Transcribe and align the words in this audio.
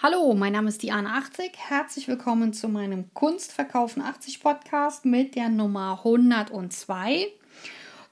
Hallo, 0.00 0.32
mein 0.32 0.52
Name 0.52 0.68
ist 0.68 0.84
Diana 0.84 1.18
80. 1.18 1.54
Herzlich 1.56 2.06
willkommen 2.06 2.52
zu 2.52 2.68
meinem 2.68 3.12
Kunstverkaufen 3.14 4.00
80 4.00 4.40
Podcast 4.40 5.04
mit 5.04 5.34
der 5.34 5.48
Nummer 5.48 6.02
102 6.04 7.26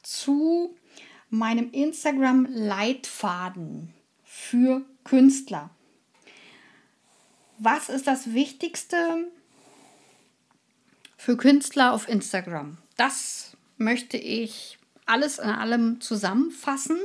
zu 0.02 0.74
meinem 1.30 1.70
Instagram 1.70 2.48
Leitfaden 2.50 3.94
für 4.24 4.82
Künstler. 5.04 5.70
Was 7.58 7.88
ist 7.88 8.08
das 8.08 8.34
Wichtigste 8.34 9.28
für 11.16 11.36
Künstler 11.36 11.92
auf 11.92 12.08
Instagram? 12.08 12.78
Das 12.96 13.56
möchte 13.76 14.16
ich 14.16 14.76
alles 15.06 15.38
in 15.38 15.50
allem 15.50 16.00
zusammenfassen. 16.00 16.98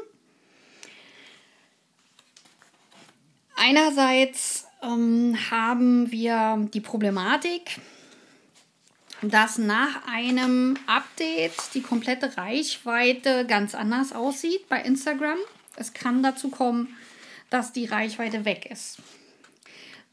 Einerseits 3.55 4.65
ähm, 4.81 5.37
haben 5.49 6.11
wir 6.11 6.67
die 6.73 6.81
Problematik, 6.81 7.79
dass 9.21 9.57
nach 9.57 10.07
einem 10.07 10.77
Update 10.87 11.73
die 11.73 11.81
komplette 11.81 12.37
Reichweite 12.37 13.45
ganz 13.45 13.75
anders 13.75 14.13
aussieht 14.13 14.67
bei 14.67 14.81
Instagram. 14.81 15.37
Es 15.75 15.93
kann 15.93 16.23
dazu 16.23 16.49
kommen, 16.49 16.95
dass 17.49 17.73
die 17.73 17.85
Reichweite 17.85 18.45
weg 18.45 18.67
ist. 18.71 18.97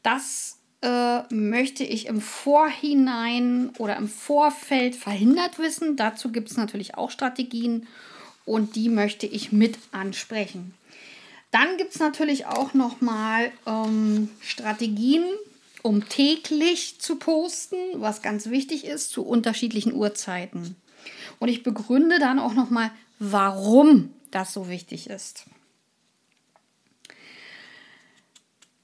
Das 0.03 0.59
äh, 0.81 1.21
möchte 1.33 1.83
ich 1.83 2.05
im 2.05 2.21
Vorhinein 2.21 3.71
oder 3.77 3.97
im 3.97 4.07
Vorfeld 4.07 4.95
verhindert 4.95 5.59
wissen. 5.59 5.97
Dazu 5.97 6.31
gibt 6.31 6.51
es 6.51 6.57
natürlich 6.57 6.95
auch 6.95 7.11
Strategien 7.11 7.87
und 8.45 8.75
die 8.75 8.89
möchte 8.89 9.25
ich 9.25 9.51
mit 9.51 9.77
ansprechen. 9.91 10.73
Dann 11.51 11.77
gibt 11.77 11.93
es 11.93 11.99
natürlich 11.99 12.45
auch 12.45 12.73
nochmal 12.73 13.51
ähm, 13.65 14.29
Strategien, 14.41 15.25
um 15.81 16.07
täglich 16.07 16.99
zu 16.99 17.15
posten, 17.15 17.77
was 17.93 18.21
ganz 18.21 18.49
wichtig 18.49 18.85
ist, 18.85 19.11
zu 19.11 19.23
unterschiedlichen 19.23 19.93
Uhrzeiten. 19.93 20.75
Und 21.39 21.49
ich 21.49 21.63
begründe 21.63 22.19
dann 22.19 22.39
auch 22.39 22.53
nochmal, 22.53 22.91
warum 23.17 24.13
das 24.31 24.53
so 24.53 24.69
wichtig 24.69 25.09
ist. 25.09 25.45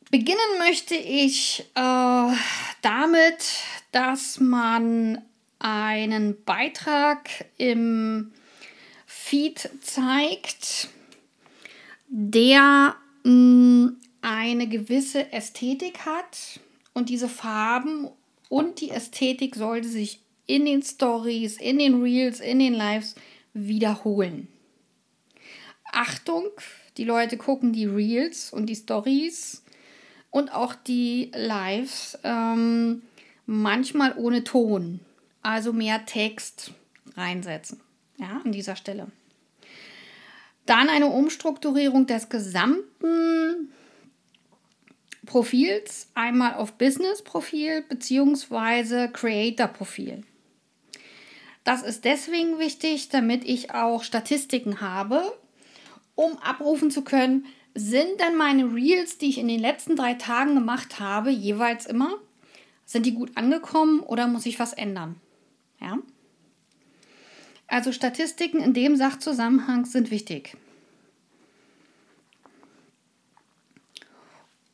Beginnen 0.09 0.37
möchte 0.59 0.95
ich 0.95 1.65
äh, 1.75 2.35
damit, 2.81 3.45
dass 3.91 4.39
man 4.39 5.21
einen 5.59 6.43
Beitrag 6.45 7.29
im 7.57 8.31
Feed 9.05 9.69
zeigt, 9.81 10.89
der 12.17 12.95
mh, 13.25 13.31
mm, 13.31 13.97
eine 14.21 14.67
gewisse 14.69 15.33
Ästhetik 15.33 16.05
hat 16.05 16.61
und 16.93 17.09
diese 17.09 17.27
Farben 17.27 18.07
und 18.47 18.79
die 18.79 18.89
Ästhetik 18.89 19.55
sollte 19.55 19.89
sich 19.89 20.21
in 20.47 20.63
den 20.63 20.81
Stories, 20.81 21.57
in 21.57 21.77
den 21.77 22.01
Reels, 22.01 22.39
in 22.39 22.59
den 22.59 22.73
Lives 22.73 23.15
wiederholen. 23.53 24.47
Achtung, 25.91 26.45
die 26.95 27.03
Leute 27.03 27.35
gucken 27.35 27.73
die 27.73 27.85
Reels 27.85 28.53
und 28.53 28.67
die 28.67 28.75
Stories 28.75 29.61
und 30.31 30.53
auch 30.53 30.73
die 30.73 31.31
Lives 31.35 32.17
ähm, 32.23 33.01
manchmal 33.45 34.17
ohne 34.17 34.45
Ton, 34.45 35.01
also 35.41 35.73
mehr 35.73 36.05
Text 36.05 36.71
reinsetzen. 37.17 37.81
Ja, 38.17 38.41
an 38.45 38.53
dieser 38.53 38.77
Stelle. 38.77 39.11
Dann 40.65 40.89
eine 40.89 41.07
Umstrukturierung 41.07 42.07
des 42.07 42.29
gesamten 42.29 43.71
Profils, 45.25 46.09
einmal 46.13 46.55
auf 46.55 46.73
Business-Profil 46.73 47.83
bzw. 47.87 49.09
Creator-Profil. 49.09 50.23
Das 51.63 51.81
ist 51.81 52.05
deswegen 52.05 52.59
wichtig, 52.59 53.09
damit 53.09 53.43
ich 53.43 53.73
auch 53.73 54.03
Statistiken 54.03 54.81
habe, 54.81 55.21
um 56.13 56.37
abrufen 56.37 56.91
zu 56.91 57.03
können, 57.03 57.45
sind 57.73 58.21
denn 58.21 58.37
meine 58.37 58.73
Reels, 58.73 59.17
die 59.17 59.29
ich 59.29 59.37
in 59.37 59.47
den 59.47 59.59
letzten 59.59 59.95
drei 59.95 60.13
Tagen 60.13 60.55
gemacht 60.55 60.99
habe, 60.99 61.29
jeweils 61.29 61.85
immer, 61.85 62.13
sind 62.85 63.05
die 63.05 63.13
gut 63.13 63.31
angekommen 63.35 63.99
oder 63.99 64.27
muss 64.27 64.45
ich 64.45 64.59
was 64.59 64.73
ändern? 64.73 65.19
Ja? 65.81 65.97
Also 67.67 67.91
Statistiken 67.91 68.59
in 68.59 68.73
dem 68.73 68.95
Sachzusammenhang 68.95 69.85
sind 69.85 70.11
wichtig. 70.11 70.55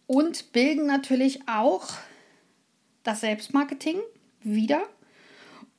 Und 0.08 0.52
bilden 0.52 0.88
natürlich 0.88 1.48
auch 1.48 1.94
das 3.04 3.22
Selbstmarketing 3.22 4.00
wieder 4.42 4.84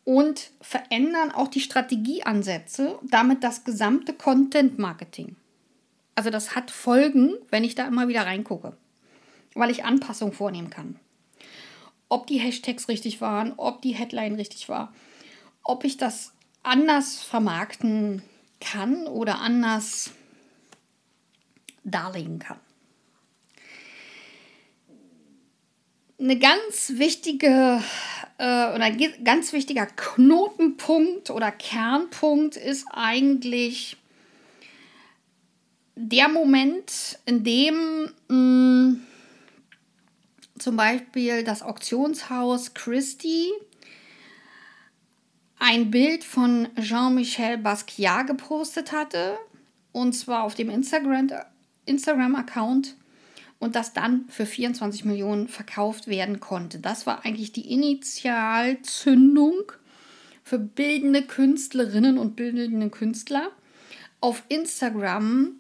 und 0.04 0.50
verändern 0.60 1.30
auch 1.30 1.48
die 1.48 1.60
Strategieansätze, 1.60 2.98
damit 3.02 3.44
das 3.44 3.64
gesamte 3.64 4.12
Content-Marketing. 4.14 5.36
Also 6.14 6.30
das 6.30 6.54
hat 6.54 6.70
Folgen, 6.70 7.34
wenn 7.50 7.64
ich 7.64 7.74
da 7.74 7.86
immer 7.86 8.08
wieder 8.08 8.26
reingucke, 8.26 8.76
weil 9.54 9.70
ich 9.70 9.84
Anpassungen 9.84 10.34
vornehmen 10.34 10.70
kann. 10.70 10.98
Ob 12.08 12.26
die 12.26 12.38
Hashtags 12.38 12.88
richtig 12.88 13.20
waren, 13.20 13.54
ob 13.56 13.80
die 13.82 13.94
Headline 13.94 14.34
richtig 14.34 14.68
war, 14.68 14.92
ob 15.62 15.84
ich 15.84 15.96
das 15.96 16.32
anders 16.62 17.22
vermarkten 17.22 18.22
kann 18.60 19.06
oder 19.06 19.40
anders 19.40 20.12
darlegen 21.84 22.38
kann. 22.38 22.58
Eine 26.18 26.38
ganz 26.38 26.92
wichtige 26.96 27.82
äh, 28.38 28.74
oder 28.74 28.84
ein 28.84 29.24
ganz 29.24 29.52
wichtiger 29.52 29.86
Knotenpunkt 29.86 31.30
oder 31.30 31.50
Kernpunkt 31.50 32.56
ist 32.56 32.86
eigentlich 32.92 33.96
der 35.96 36.28
Moment, 36.28 37.18
in 37.26 37.44
dem 37.44 38.08
mh, 38.28 38.36
mm, 38.36 39.06
zum 40.58 40.76
Beispiel 40.76 41.42
das 41.42 41.62
Auktionshaus 41.62 42.72
Christie 42.74 43.50
ein 45.62 45.92
Bild 45.92 46.24
von 46.24 46.66
Jean-Michel 46.80 47.56
Basquiat 47.56 48.26
gepostet 48.26 48.90
hatte, 48.90 49.38
und 49.92 50.12
zwar 50.12 50.42
auf 50.42 50.56
dem 50.56 50.68
Instagram-Account, 50.68 51.46
Instagram 51.86 52.44
und 53.60 53.76
das 53.76 53.92
dann 53.92 54.24
für 54.28 54.44
24 54.44 55.04
Millionen 55.04 55.46
verkauft 55.46 56.08
werden 56.08 56.40
konnte. 56.40 56.80
Das 56.80 57.06
war 57.06 57.24
eigentlich 57.24 57.52
die 57.52 57.72
Initialzündung 57.72 59.70
für 60.42 60.58
bildende 60.58 61.22
Künstlerinnen 61.22 62.18
und 62.18 62.34
bildende 62.34 62.90
Künstler 62.90 63.52
auf 64.20 64.42
Instagram 64.48 65.52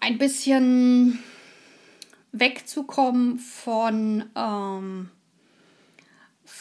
ein 0.00 0.18
bisschen 0.18 1.18
wegzukommen 2.32 3.38
von 3.38 4.26
ähm, 4.36 5.08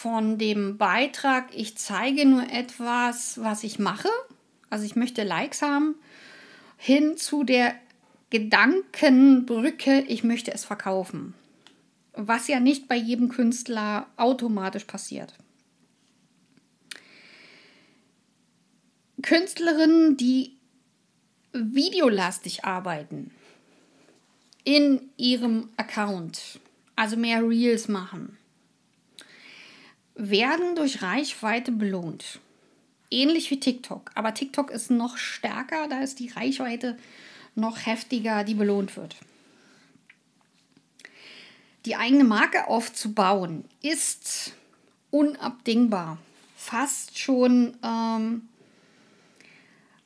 von 0.02 0.38
dem 0.38 0.78
Beitrag, 0.78 1.50
ich 1.54 1.78
zeige 1.78 2.26
nur 2.26 2.50
etwas, 2.50 3.44
was 3.44 3.66
ich 3.66 3.80
mache, 3.80 4.08
also 4.70 4.86
ich 4.86 4.96
möchte 4.96 5.24
Likes 5.24 5.62
haben, 5.62 5.96
hin 6.78 7.18
zu 7.18 7.44
der 7.44 7.76
Gedankenbrücke, 8.30 10.00
ich 10.08 10.24
möchte 10.24 10.54
es 10.54 10.64
verkaufen. 10.64 11.34
Was 12.14 12.48
ja 12.48 12.62
nicht 12.62 12.88
bei 12.88 12.96
jedem 12.96 13.28
Künstler 13.28 14.08
automatisch 14.16 14.86
passiert. 14.86 15.34
Künstlerinnen, 19.22 20.16
die 20.16 20.56
videolastig 21.52 22.64
arbeiten 22.64 23.32
in 24.64 25.10
ihrem 25.18 25.68
Account, 25.76 26.62
also 26.96 27.18
mehr 27.18 27.46
Reels 27.46 27.90
machen, 27.90 28.39
werden 30.20 30.76
durch 30.76 31.02
Reichweite 31.02 31.72
belohnt. 31.72 32.40
Ähnlich 33.10 33.50
wie 33.50 33.60
TikTok. 33.60 34.12
Aber 34.16 34.34
TikTok 34.34 34.70
ist 34.70 34.92
noch 34.92 35.18
stärker, 35.18 35.88
da 35.88 36.02
ist 36.02 36.20
die 36.20 36.30
Reichweite 36.30 36.98
noch 37.56 37.86
heftiger, 37.86 38.44
die 38.44 38.54
belohnt 38.54 38.98
wird. 38.98 39.16
Die 41.86 41.96
eigene 41.96 42.26
Marke 42.26 42.68
aufzubauen 42.68 43.64
ist 43.82 44.54
unabdingbar. 45.10 46.18
Fast 46.56 47.18
schon 47.18 47.78
ähm, 47.82 48.50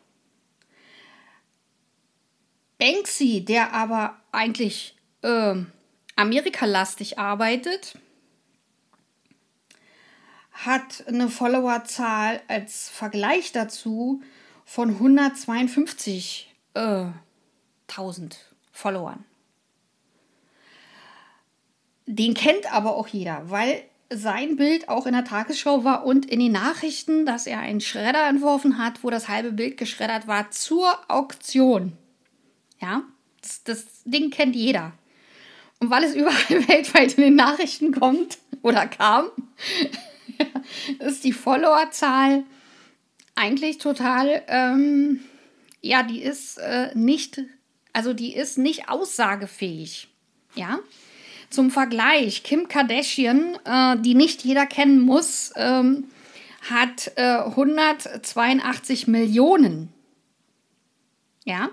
Banksy, 2.79 3.45
der 3.45 3.73
aber 3.73 4.17
eigentlich 4.33 4.97
äh, 5.23 5.55
Amerikalastig 6.17 7.21
arbeitet, 7.21 7.97
hat 10.65 11.05
eine 11.07 11.29
Followerzahl 11.29 12.41
als 12.49 12.89
Vergleich 12.89 13.53
dazu 13.53 14.23
von 14.65 14.99
152.000 14.99 16.47
äh, 16.75 17.07
Followern. 18.73 19.25
Den 22.07 22.35
kennt 22.35 22.73
aber 22.73 22.97
auch 22.97 23.09
jeder, 23.09 23.51
weil 23.51 23.83
sein 24.11 24.57
Bild 24.57 24.89
auch 24.89 25.07
in 25.07 25.13
der 25.13 25.25
Tagesschau 25.25 25.85
war 25.85 26.07
und 26.07 26.27
in 26.27 26.41
den 26.41 26.53
Nachrichten, 26.53 27.27
dass 27.27 27.47
er 27.47 27.61
einen 27.61 27.81
Schredder 27.81 28.29
entworfen 28.29 28.79
hat, 28.79 29.03
wo 29.03 29.11
das 29.11 29.29
halbe 29.29 29.53
Bild 29.53 29.77
geschreddert 29.77 30.27
war 30.27 30.51
zur 30.51 30.99
Auktion. 31.09 31.93
Ja, 32.81 33.03
das, 33.43 33.65
das 33.65 33.85
Ding 34.05 34.31
kennt 34.31 34.55
jeder. 34.55 34.93
Und 35.81 35.91
weil 35.91 36.05
es 36.05 36.15
überall 36.15 36.69
weltweit 36.69 37.15
in 37.15 37.25
den 37.25 37.35
Nachrichten 37.35 37.93
kommt 37.93 38.39
oder 38.63 38.87
kam, 38.87 39.27
ist 40.99 41.25
die 41.25 41.33
Followerzahl 41.33 42.45
eigentlich 43.35 43.79
total, 43.79 44.43
ähm, 44.49 45.21
ja, 45.83 46.03
die 46.03 46.23
ist 46.23 46.59
äh, 46.59 46.91
nicht, 46.95 47.43
also 47.93 48.13
die 48.13 48.35
ist 48.35 48.59
nicht 48.59 48.89
aussagefähig. 48.89 50.09
Ja, 50.55 50.79
zum 51.51 51.71
Vergleich, 51.71 52.43
Kim 52.43 52.69
Kardashian, 52.69 53.59
äh, 53.65 53.97
die 54.01 54.15
nicht 54.15 54.43
jeder 54.43 54.67
kennen 54.67 55.01
muss, 55.01 55.53
ähm, 55.57 56.05
hat 56.71 57.13
äh, 57.17 57.39
182 57.39 59.07
Millionen. 59.07 59.93
Ja? 61.45 61.71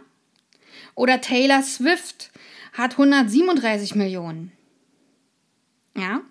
Oder 0.96 1.22
Taylor 1.22 1.64
Swift 1.64 2.32
hat 2.74 2.92
137 2.94 3.96
Millionen. 3.96 4.52
Ja? 5.98 6.22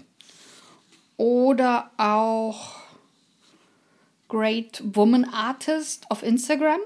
oder 1.20 1.90
auch 1.98 2.76
Great 4.30 4.82
Woman 4.82 5.26
Artist 5.26 6.06
auf 6.10 6.22
Instagram. 6.22 6.80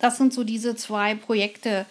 Das 0.00 0.18
sind 0.18 0.34
so 0.34 0.42
diese 0.42 0.74
zwei 0.74 1.14
Projekte, 1.14 1.86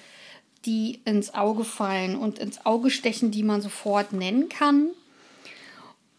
die 0.65 0.99
ins 1.05 1.33
Auge 1.33 1.63
fallen 1.63 2.17
und 2.17 2.37
ins 2.37 2.65
Auge 2.65 2.89
stechen, 2.89 3.31
die 3.31 3.43
man 3.43 3.61
sofort 3.61 4.11
nennen 4.11 4.49
kann. 4.49 4.89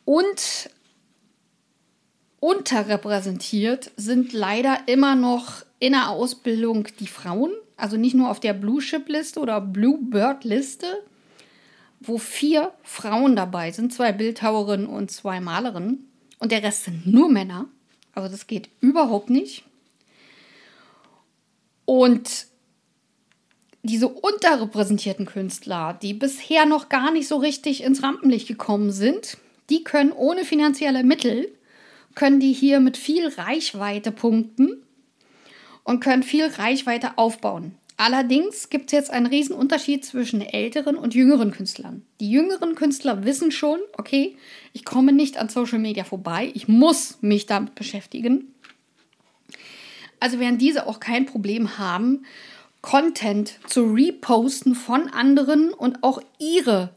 Und 0.06 0.70
unterrepräsentiert 2.40 3.90
sind 3.98 4.32
leider 4.32 4.78
immer 4.86 5.14
noch 5.14 5.62
in 5.78 5.92
der 5.92 6.08
Ausbildung 6.08 6.88
die 7.00 7.06
Frauen, 7.06 7.52
also 7.76 7.98
nicht 7.98 8.14
nur 8.14 8.30
auf 8.30 8.40
der 8.40 8.54
Blue 8.54 8.80
Chip 8.80 9.10
Liste 9.10 9.40
oder 9.40 9.60
Blue 9.60 9.98
Bird 10.00 10.44
Liste, 10.44 11.04
wo 12.06 12.18
vier 12.18 12.72
Frauen 12.82 13.36
dabei 13.36 13.70
sind, 13.70 13.92
zwei 13.92 14.12
Bildhauerinnen 14.12 14.86
und 14.86 15.10
zwei 15.10 15.40
Malerinnen 15.40 16.08
und 16.38 16.52
der 16.52 16.62
Rest 16.62 16.84
sind 16.84 17.06
nur 17.06 17.28
Männer. 17.30 17.66
Also 18.14 18.28
das 18.28 18.46
geht 18.46 18.68
überhaupt 18.80 19.30
nicht. 19.30 19.64
Und 21.84 22.46
diese 23.82 24.08
unterrepräsentierten 24.08 25.26
Künstler, 25.26 25.98
die 26.00 26.14
bisher 26.14 26.66
noch 26.66 26.88
gar 26.88 27.10
nicht 27.10 27.28
so 27.28 27.36
richtig 27.36 27.82
ins 27.82 28.02
Rampenlicht 28.02 28.46
gekommen 28.46 28.92
sind, 28.92 29.38
die 29.70 29.82
können 29.82 30.12
ohne 30.12 30.44
finanzielle 30.44 31.02
Mittel, 31.02 31.50
können 32.14 32.40
die 32.40 32.52
hier 32.52 32.80
mit 32.80 32.96
viel 32.96 33.28
Reichweite 33.28 34.12
punkten 34.12 34.82
und 35.84 36.00
können 36.00 36.22
viel 36.22 36.46
Reichweite 36.46 37.18
aufbauen. 37.18 37.76
Allerdings 38.04 38.68
gibt 38.68 38.86
es 38.86 38.92
jetzt 38.92 39.10
einen 39.12 39.26
riesen 39.26 39.54
Unterschied 39.54 40.04
zwischen 40.04 40.40
älteren 40.40 40.96
und 40.96 41.14
jüngeren 41.14 41.52
Künstlern. 41.52 42.04
Die 42.18 42.32
jüngeren 42.32 42.74
Künstler 42.74 43.24
wissen 43.24 43.52
schon, 43.52 43.78
okay, 43.96 44.36
ich 44.72 44.84
komme 44.84 45.12
nicht 45.12 45.36
an 45.36 45.48
Social 45.48 45.78
Media 45.78 46.02
vorbei, 46.02 46.50
ich 46.52 46.66
muss 46.66 47.18
mich 47.20 47.46
damit 47.46 47.76
beschäftigen. 47.76 48.52
Also 50.18 50.40
werden 50.40 50.58
diese 50.58 50.88
auch 50.88 50.98
kein 50.98 51.26
Problem 51.26 51.78
haben, 51.78 52.24
Content 52.80 53.60
zu 53.68 53.84
reposten 53.84 54.74
von 54.74 55.06
anderen 55.06 55.72
und 55.72 56.02
auch 56.02 56.20
ihre 56.40 56.90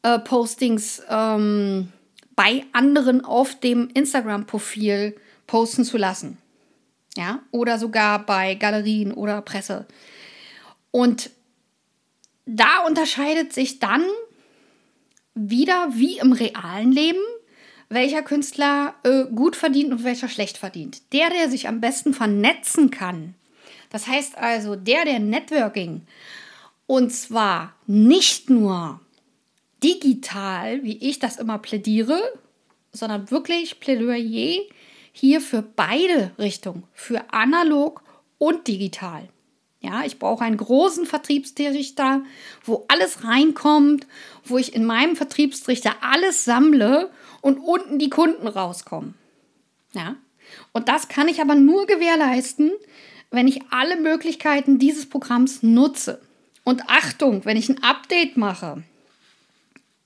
äh, 0.00 0.18
Postings 0.18 1.02
ähm, 1.10 1.92
bei 2.34 2.64
anderen 2.72 3.22
auf 3.22 3.60
dem 3.60 3.90
Instagram-Profil 3.92 5.14
posten 5.46 5.84
zu 5.84 5.98
lassen. 5.98 6.38
Ja, 7.16 7.40
oder 7.52 7.78
sogar 7.78 8.26
bei 8.26 8.54
Galerien 8.54 9.12
oder 9.12 9.40
Presse. 9.42 9.86
Und 10.90 11.30
da 12.46 12.84
unterscheidet 12.86 13.52
sich 13.52 13.78
dann 13.78 14.04
wieder 15.34 15.88
wie 15.92 16.18
im 16.18 16.32
realen 16.32 16.92
Leben, 16.92 17.22
welcher 17.88 18.22
Künstler 18.22 18.94
äh, 19.04 19.24
gut 19.24 19.56
verdient 19.56 19.92
und 19.92 20.04
welcher 20.04 20.28
schlecht 20.28 20.58
verdient. 20.58 21.12
Der, 21.12 21.30
der 21.30 21.48
sich 21.48 21.68
am 21.68 21.80
besten 21.80 22.14
vernetzen 22.14 22.90
kann, 22.90 23.34
das 23.90 24.08
heißt 24.08 24.36
also, 24.38 24.74
der, 24.74 25.04
der 25.04 25.20
Networking, 25.20 26.02
und 26.86 27.10
zwar 27.10 27.74
nicht 27.86 28.50
nur 28.50 29.00
digital, 29.82 30.82
wie 30.82 30.96
ich 30.98 31.18
das 31.18 31.36
immer 31.36 31.58
plädiere, 31.58 32.20
sondern 32.92 33.30
wirklich 33.30 33.80
Plädoyer 33.80 34.64
hier 35.16 35.40
für 35.40 35.62
beide 35.62 36.32
Richtungen, 36.38 36.82
für 36.92 37.32
analog 37.32 38.02
und 38.38 38.66
digital. 38.66 39.28
Ja, 39.80 40.02
ich 40.04 40.18
brauche 40.18 40.44
einen 40.44 40.56
großen 40.56 41.06
Vertriebstrichter, 41.06 42.22
wo 42.64 42.84
alles 42.88 43.22
reinkommt, 43.22 44.08
wo 44.44 44.58
ich 44.58 44.74
in 44.74 44.84
meinem 44.84 45.14
Vertriebstrichter 45.14 45.92
alles 46.00 46.44
sammle 46.44 47.10
und 47.42 47.58
unten 47.58 47.98
die 47.98 48.10
Kunden 48.10 48.48
rauskommen. 48.48 49.14
Ja, 49.92 50.16
und 50.72 50.88
das 50.88 51.08
kann 51.08 51.28
ich 51.28 51.40
aber 51.40 51.54
nur 51.54 51.86
gewährleisten, 51.86 52.72
wenn 53.30 53.46
ich 53.46 53.62
alle 53.70 53.96
Möglichkeiten 53.96 54.78
dieses 54.78 55.08
Programms 55.08 55.62
nutze. 55.62 56.20
Und 56.64 56.88
Achtung, 56.88 57.44
wenn 57.44 57.56
ich 57.56 57.68
ein 57.68 57.82
Update 57.84 58.36
mache, 58.36 58.82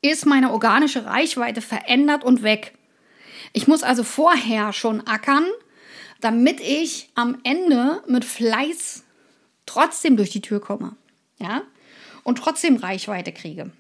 ist 0.02 0.26
meine 0.26 0.52
organische 0.52 1.06
Reichweite 1.06 1.62
verändert 1.62 2.24
und 2.24 2.42
weg. 2.42 2.74
Ich 3.52 3.66
muss 3.66 3.82
also 3.82 4.04
vorher 4.04 4.72
schon 4.72 5.06
ackern, 5.06 5.46
damit 6.20 6.60
ich 6.60 7.10
am 7.14 7.38
Ende 7.44 8.02
mit 8.06 8.24
Fleiß 8.24 9.04
trotzdem 9.66 10.16
durch 10.16 10.30
die 10.30 10.42
Tür 10.42 10.60
komme. 10.60 10.96
Ja? 11.38 11.62
Und 12.24 12.38
trotzdem 12.38 12.76
Reichweite 12.76 13.32
kriege. 13.32 13.70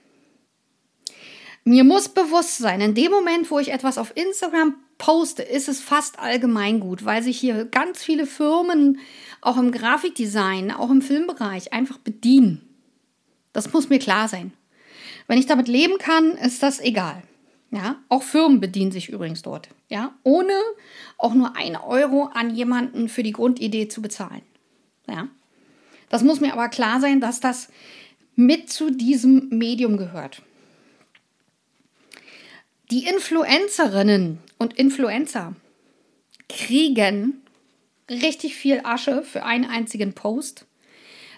Mir 1.64 1.84
muss 1.84 2.08
bewusst 2.08 2.58
sein, 2.58 2.80
in 2.80 2.94
dem 2.94 3.10
Moment, 3.10 3.50
wo 3.50 3.58
ich 3.58 3.72
etwas 3.72 3.98
auf 3.98 4.16
Instagram 4.16 4.74
poste, 4.96 5.42
ist 5.42 5.68
es 5.68 5.80
fast 5.80 6.18
allgemeingut, 6.18 7.04
weil 7.04 7.22
sich 7.22 7.38
hier 7.38 7.66
ganz 7.66 8.02
viele 8.02 8.26
Firmen 8.26 9.00
auch 9.40 9.58
im 9.58 9.70
Grafikdesign, 9.70 10.72
auch 10.72 10.90
im 10.90 11.02
Filmbereich 11.02 11.72
einfach 11.72 11.98
bedienen. 11.98 12.66
Das 13.52 13.72
muss 13.72 13.90
mir 13.90 13.98
klar 13.98 14.28
sein. 14.28 14.52
Wenn 15.26 15.38
ich 15.38 15.46
damit 15.46 15.68
leben 15.68 15.98
kann, 15.98 16.32
ist 16.32 16.62
das 16.62 16.80
egal. 16.80 17.22
Ja, 17.70 17.96
auch 18.08 18.22
Firmen 18.22 18.60
bedienen 18.60 18.92
sich 18.92 19.10
übrigens 19.10 19.42
dort. 19.42 19.68
Ja, 19.88 20.14
ohne 20.22 20.54
auch 21.18 21.34
nur 21.34 21.54
ein 21.56 21.76
Euro 21.76 22.30
an 22.32 22.54
jemanden 22.54 23.08
für 23.08 23.22
die 23.22 23.32
Grundidee 23.32 23.88
zu 23.88 24.00
bezahlen. 24.00 24.42
Ja, 25.06 25.28
das 26.08 26.22
muss 26.22 26.40
mir 26.40 26.52
aber 26.52 26.68
klar 26.68 27.00
sein, 27.00 27.20
dass 27.20 27.40
das 27.40 27.68
mit 28.36 28.70
zu 28.70 28.90
diesem 28.90 29.48
Medium 29.50 29.96
gehört. 29.96 30.42
Die 32.90 33.06
Influencerinnen 33.06 34.38
und 34.56 34.78
Influencer 34.78 35.54
kriegen 36.48 37.42
richtig 38.08 38.54
viel 38.56 38.80
Asche 38.84 39.22
für 39.22 39.44
einen 39.44 39.66
einzigen 39.66 40.14
Post, 40.14 40.64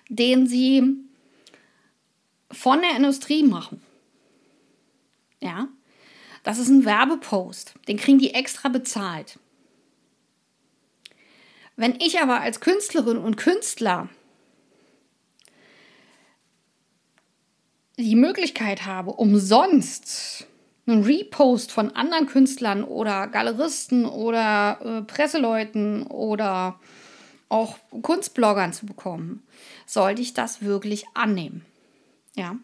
den 0.08 0.46
sie 0.46 0.94
von 2.52 2.80
der 2.80 2.96
Industrie 2.96 3.42
machen. 3.42 3.82
Ja, 5.40 5.68
das 6.42 6.58
ist 6.58 6.68
ein 6.68 6.84
Werbepost, 6.84 7.74
den 7.88 7.96
kriegen 7.96 8.18
die 8.18 8.34
extra 8.34 8.68
bezahlt. 8.68 9.38
Wenn 11.76 11.96
ich 11.96 12.20
aber 12.20 12.40
als 12.40 12.60
Künstlerin 12.60 13.18
und 13.18 13.36
Künstler 13.36 14.08
die 17.96 18.16
Möglichkeit 18.16 18.86
habe, 18.86 19.12
umsonst 19.12 20.46
einen 20.86 21.04
Repost 21.04 21.72
von 21.72 21.94
anderen 21.94 22.26
Künstlern 22.26 22.84
oder 22.84 23.28
Galeristen 23.28 24.06
oder 24.06 24.80
äh, 24.82 25.02
Presseleuten 25.02 26.06
oder 26.06 26.80
auch 27.48 27.76
Kunstbloggern 28.02 28.72
zu 28.72 28.86
bekommen, 28.86 29.42
sollte 29.86 30.22
ich 30.22 30.34
das 30.34 30.62
wirklich 30.62 31.04
annehmen. 31.14 31.64
Ja. 32.34 32.56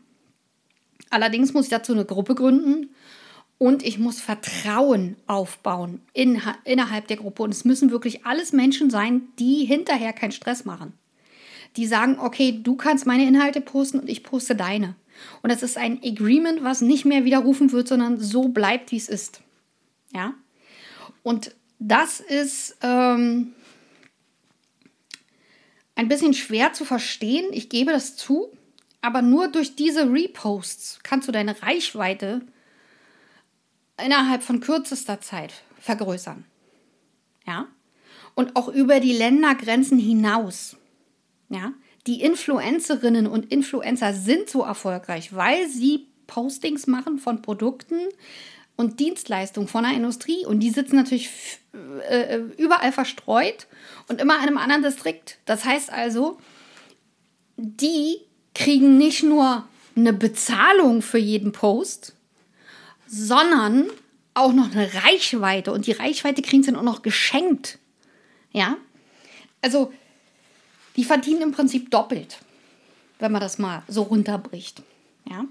Allerdings 1.11 1.53
muss 1.53 1.67
ich 1.67 1.71
dazu 1.71 1.93
eine 1.93 2.05
Gruppe 2.05 2.35
gründen 2.35 2.91
und 3.59 3.83
ich 3.83 3.99
muss 3.99 4.21
Vertrauen 4.21 5.17
aufbauen 5.27 6.03
in, 6.13 6.43
innerhalb 6.65 7.07
der 7.09 7.17
Gruppe. 7.17 7.43
Und 7.43 7.55
es 7.55 7.65
müssen 7.65 7.91
wirklich 7.91 8.27
alles 8.27 8.53
Menschen 8.53 8.91
sein, 8.91 9.29
die 9.39 9.65
hinterher 9.65 10.13
keinen 10.13 10.33
Stress 10.33 10.65
machen. 10.65 10.93
Die 11.77 11.87
sagen, 11.87 12.19
okay, 12.19 12.61
du 12.63 12.77
kannst 12.77 13.07
meine 13.07 13.27
Inhalte 13.27 13.61
posten 13.61 14.01
und 14.01 14.09
ich 14.09 14.23
poste 14.23 14.57
deine. 14.57 14.95
Und 15.43 15.51
das 15.51 15.63
ist 15.63 15.79
ein 15.79 16.01
Agreement, 16.05 16.63
was 16.65 16.83
nicht 16.83 17.07
mehr 17.07 17.25
widerrufen 17.25 17.73
wird, 17.73 17.89
sondern 17.89 18.21
so 18.21 18.49
bleibt, 18.49 18.93
wie 18.93 18.97
es 18.97 19.09
ist. 19.09 19.41
Ja. 20.15 20.35
Und 21.23 21.55
das 21.79 22.21
ist 22.21 22.77
ähm, 22.83 23.55
ein 25.95 26.09
bisschen 26.09 26.35
schwer 26.35 26.75
zu 26.75 26.85
verstehen. 26.85 27.47
Ich 27.53 27.71
gebe 27.71 27.93
das 27.93 28.17
zu. 28.17 28.49
Aber 29.01 29.23
nur 29.23 29.49
durch 29.49 29.77
diese 29.77 30.13
Reposts 30.13 31.01
kannst 31.03 31.29
du 31.29 31.33
deine 31.33 31.63
Reichweite 31.63 32.43
innerhalb 34.05 34.43
von 34.43 34.61
kürzester 34.61 35.21
Zeit 35.21 35.53
vergrößern. 35.81 36.45
Ja? 37.47 37.69
und 38.37 38.55
auch 38.55 38.69
über 38.69 39.01
die 39.01 39.15
Ländergrenzen 39.15 39.99
hinaus. 39.99 40.77
Ja, 41.49 41.73
die 42.07 42.21
Influencerinnen 42.21 43.27
und 43.27 43.51
Influencer 43.51 44.13
sind 44.15 44.49
so 44.49 44.63
erfolgreich, 44.63 45.35
weil 45.35 45.69
sie 45.69 46.07
Postings 46.29 46.87
machen 46.87 47.19
von 47.19 47.43
Produkten 47.43 47.99
und 48.77 49.01
Dienstleistungen 49.01 49.69
von 49.69 49.85
der 49.85 49.95
Industrie 49.95 50.45
und 50.45 50.61
die 50.61 50.71
sitzen 50.71 50.97
natürlich 50.97 51.31
äh, 52.09 52.39
überall 52.59 52.93
verstreut 52.93 53.67
und 54.09 54.21
immer 54.21 54.37
in 54.37 54.43
einem 54.43 54.59
anderen 54.59 54.83
Distrikt. 54.83 55.39
Das 55.47 55.65
heißt 55.65 55.91
also, 55.91 56.39
die 57.57 58.19
kriegen 58.55 58.99
nicht 58.99 59.23
nur 59.23 59.67
eine 59.95 60.13
Bezahlung 60.13 61.01
für 61.01 61.19
jeden 61.19 61.53
Post, 61.53 62.16
sondern 63.07 63.89
auch 64.35 64.53
noch 64.53 64.71
eine 64.73 64.93
Reichweite 64.93 65.73
und 65.73 65.87
die 65.87 65.93
Reichweite 65.93 66.43
kriegen 66.43 66.63
sie 66.63 66.71
dann 66.71 66.79
auch 66.79 66.85
noch 66.85 67.03
geschenkt. 67.03 67.79
Ja? 68.53 68.77
Also, 69.63 69.93
die 70.97 71.05
verdienen 71.05 71.43
im 71.43 71.53
Prinzip 71.53 71.91
doppelt, 71.91 72.39
wenn 73.19 73.33
man 73.33 73.41
das 73.41 73.59
mal 73.59 73.83
so 73.89 74.03
runterbricht. 74.03 74.83
Ja? 75.29 75.45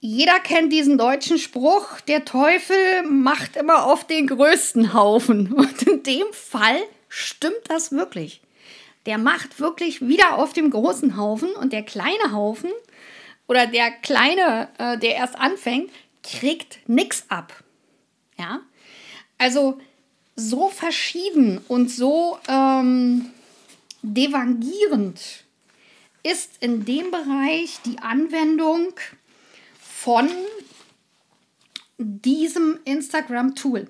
Jeder 0.00 0.38
kennt 0.40 0.72
diesen 0.72 0.98
deutschen 0.98 1.38
Spruch, 1.38 2.00
der 2.02 2.24
Teufel 2.24 3.02
macht 3.08 3.56
immer 3.56 3.86
auf 3.86 4.06
den 4.06 4.26
größten 4.26 4.94
Haufen. 4.94 5.52
Und 5.52 5.82
in 5.82 6.02
dem 6.02 6.32
Fall 6.32 6.78
stimmt 7.08 7.62
das 7.68 7.92
wirklich. 7.92 8.40
Der 9.06 9.18
macht 9.18 9.58
wirklich 9.60 10.06
wieder 10.06 10.38
auf 10.38 10.52
dem 10.52 10.70
großen 10.70 11.16
Haufen 11.16 11.50
und 11.50 11.72
der 11.72 11.84
kleine 11.84 12.32
Haufen 12.32 12.70
oder 13.48 13.66
der 13.66 13.90
kleine, 13.90 14.68
äh, 14.78 14.98
der 14.98 15.16
erst 15.16 15.36
anfängt, 15.36 15.90
kriegt 16.22 16.88
nichts 16.88 17.24
ab. 17.28 17.62
Ja, 18.38 18.60
also 19.38 19.80
so 20.34 20.68
verschieden 20.68 21.58
und 21.68 21.90
so 21.90 22.38
ähm, 22.48 23.30
devangierend 24.02 25.44
ist 26.22 26.54
in 26.60 26.84
dem 26.84 27.10
Bereich 27.10 27.78
die 27.84 27.98
Anwendung 27.98 28.92
von 29.80 30.28
diesem 31.98 32.78
Instagram-Tool. 32.84 33.88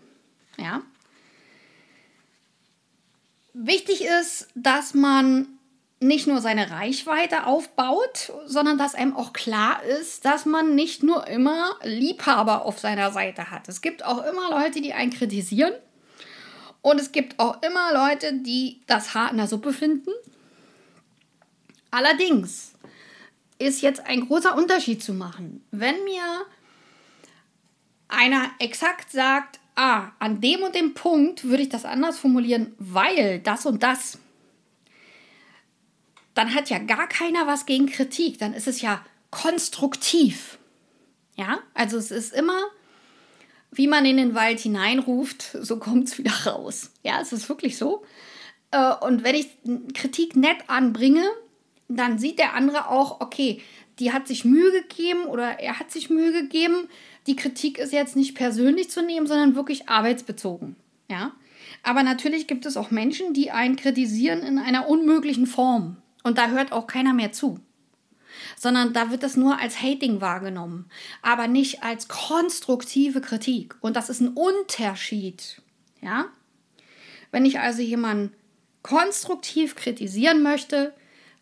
Ja. 0.59 0.83
Wichtig 3.53 4.05
ist, 4.05 4.49
dass 4.55 4.95
man 4.95 5.56
nicht 5.99 6.27
nur 6.27 6.41
seine 6.41 6.71
Reichweite 6.71 7.47
aufbaut, 7.47 8.33
sondern 8.45 8.77
dass 8.77 8.95
einem 8.95 9.17
auch 9.17 9.33
klar 9.33 9.83
ist, 9.83 10.25
dass 10.25 10.45
man 10.45 10.75
nicht 10.75 11.03
nur 11.03 11.27
immer 11.27 11.77
Liebhaber 11.83 12.67
auf 12.67 12.79
seiner 12.79 13.13
Seite 13.13 13.51
hat. 13.51 13.69
Es 13.69 13.81
gibt 13.81 14.05
auch 14.05 14.25
immer 14.25 14.51
Leute, 14.51 14.81
die 14.81 14.93
einen 14.93 15.13
kritisieren. 15.13 15.73
Und 16.83 17.01
es 17.01 17.13
gibt 17.13 17.41
auch 17.41 17.63
immer 17.63 17.93
Leute, 17.93 18.35
die 18.35 18.83
das 18.87 19.15
Haar 19.15 19.31
in 19.31 19.39
der 19.39 19.49
Suppe 19.49 19.73
finden. 19.73 20.11
Allerdings 21.91 22.75
ist 23.59 23.81
jetzt 23.81 24.07
ein 24.07 24.27
großer 24.27 24.55
Unterschied 24.55 25.03
zu 25.03 25.15
machen. 25.15 25.65
Wenn 25.71 26.05
mir 26.05 26.45
einer 28.09 28.51
exakt 28.59 29.11
sagt, 29.11 29.59
ah, 29.75 30.13
an 30.19 30.41
dem 30.41 30.63
und 30.63 30.75
dem 30.75 30.95
Punkt 30.95 31.45
würde 31.45 31.63
ich 31.63 31.69
das 31.71 31.85
anders 31.85 32.19
formulieren, 32.19 32.75
weil 32.79 33.41
das 33.41 33.67
und 33.67 33.83
das 33.83 34.19
dann 36.37 36.55
hat 36.55 36.69
ja 36.71 36.79
gar 36.79 37.09
keiner 37.09 37.47
was 37.47 37.67
gegen 37.67 37.87
Kritik. 37.87 38.39
Dann 38.39 38.53
ist 38.53 38.69
es 38.69 38.83
ja 38.83 39.05
konstruktiv. 39.31 40.59
Ja, 41.35 41.59
also 41.75 41.97
es 41.97 42.11
ist 42.11 42.33
immer, 42.33 42.61
wie 43.73 43.89
man 43.89 44.05
in 44.05 44.19
den 44.19 44.35
Wald 44.35 44.61
hineinruft, 44.61 45.57
so 45.61 45.79
kommt 45.79 46.09
es 46.09 46.19
wieder 46.19 46.33
raus. 46.47 46.93
Ja, 47.03 47.21
es 47.21 47.33
ist 47.33 47.49
wirklich 47.49 47.77
so. 47.79 48.05
Äh, 48.71 48.95
und 49.01 49.25
wenn 49.25 49.35
ich 49.35 49.49
Kritik 49.95 50.37
nett 50.37 50.59
anbringe, 50.69 51.25
dann 51.89 52.19
sieht 52.19 52.39
der 52.39 52.55
andere 52.55 52.89
auch, 52.89 53.21
okay, 53.21 53.63
die 53.99 54.13
hat 54.13 54.29
sich 54.29 54.45
Mühe 54.45 54.73
gegeben 54.73 55.25
oder 55.25 55.59
er 55.59 55.79
hat 55.79 55.91
sich 55.91 56.11
Mühe 56.11 56.33
gegeben. 56.33 56.89
Die 57.27 57.37
Kritik 57.37 57.79
ist 57.79 57.93
jetzt 57.93 58.15
nicht 58.15 58.35
persönlich 58.35 58.91
zu 58.91 59.03
nehmen, 59.03 59.27
sondern 59.27 59.57
wirklich 59.57 59.89
arbeitsbezogen. 59.89 60.77
Ja, 61.09 61.33
aber 61.83 62.03
natürlich 62.03 62.47
gibt 62.47 62.67
es 62.67 62.77
auch 62.77 62.91
Menschen, 62.91 63.33
die 63.33 63.51
einen 63.53 63.77
kritisieren 63.77 64.41
in 64.41 64.59
einer 64.59 64.89
unmöglichen 64.89 65.47
Form. 65.47 65.97
Und 66.27 66.39
da 66.39 66.49
hört 66.49 66.73
auch 66.73 66.89
keiner 66.89 67.15
mehr 67.15 67.31
zu. 67.31 67.61
Sondern 68.57 68.93
da 68.93 69.13
wird 69.13 69.23
das 69.23 69.37
nur 69.37 69.61
als 69.61 69.81
Hating 69.81 70.21
wahrgenommen, 70.21 70.91
aber 71.23 71.47
nicht 71.47 71.85
als 71.85 72.09
konstruktive 72.09 73.21
Kritik. 73.21 73.77
Und 73.81 73.95
das 73.95 74.11
ist 74.11 74.21
ein 74.21 74.35
Unterschied. 74.35 75.63
Ja? 76.03 76.27
Wenn 77.31 77.47
ich 77.47 77.61
also 77.61 77.81
jemanden 77.81 78.35
konstruktiv 78.83 79.77
kritisieren 79.77 80.43
möchte, 80.43 80.93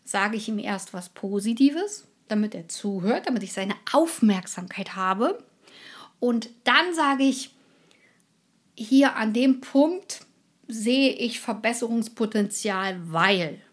sage 0.03 0.37
ich 0.37 0.49
ihm 0.49 0.59
erst 0.59 0.93
was 0.93 1.09
Positives, 1.09 2.07
damit 2.27 2.53
er 2.53 2.67
zuhört, 2.67 3.27
damit 3.27 3.41
ich 3.41 3.53
seine 3.53 3.73
Aufmerksamkeit 3.91 4.95
habe. 4.95 5.43
Und 6.19 6.51
dann 6.63 6.93
sage 6.93 7.23
ich, 7.23 7.55
hier 8.75 9.15
an 9.15 9.33
dem 9.33 9.61
Punkt 9.61 10.27
sehe 10.67 11.11
ich 11.13 11.39
Verbesserungspotenzial, 11.39 12.99
weil 13.11 13.63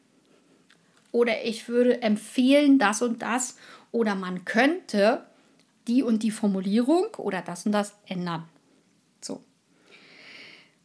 oder 1.12 1.44
ich 1.44 1.68
würde 1.68 2.02
empfehlen 2.02 2.78
das 2.78 3.02
und 3.02 3.22
das 3.22 3.56
oder 3.92 4.14
man 4.14 4.44
könnte 4.44 5.24
die 5.86 6.02
und 6.02 6.22
die 6.22 6.30
Formulierung 6.30 7.06
oder 7.18 7.42
das 7.42 7.66
und 7.66 7.72
das 7.72 7.94
ändern. 8.06 8.48
So. 9.20 9.42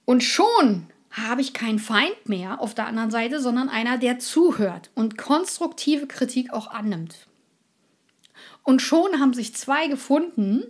Und 0.05 0.23
schon 0.23 0.87
habe 1.11 1.41
ich 1.41 1.53
keinen 1.53 1.79
Feind 1.79 2.29
mehr 2.29 2.61
auf 2.61 2.75
der 2.75 2.87
anderen 2.87 3.11
Seite, 3.11 3.41
sondern 3.41 3.69
einer, 3.69 3.97
der 3.97 4.19
zuhört 4.19 4.91
und 4.93 5.17
konstruktive 5.17 6.07
Kritik 6.07 6.53
auch 6.53 6.67
annimmt. 6.67 7.27
Und 8.63 8.81
schon 8.81 9.19
haben 9.19 9.33
sich 9.33 9.55
zwei 9.55 9.87
gefunden, 9.87 10.63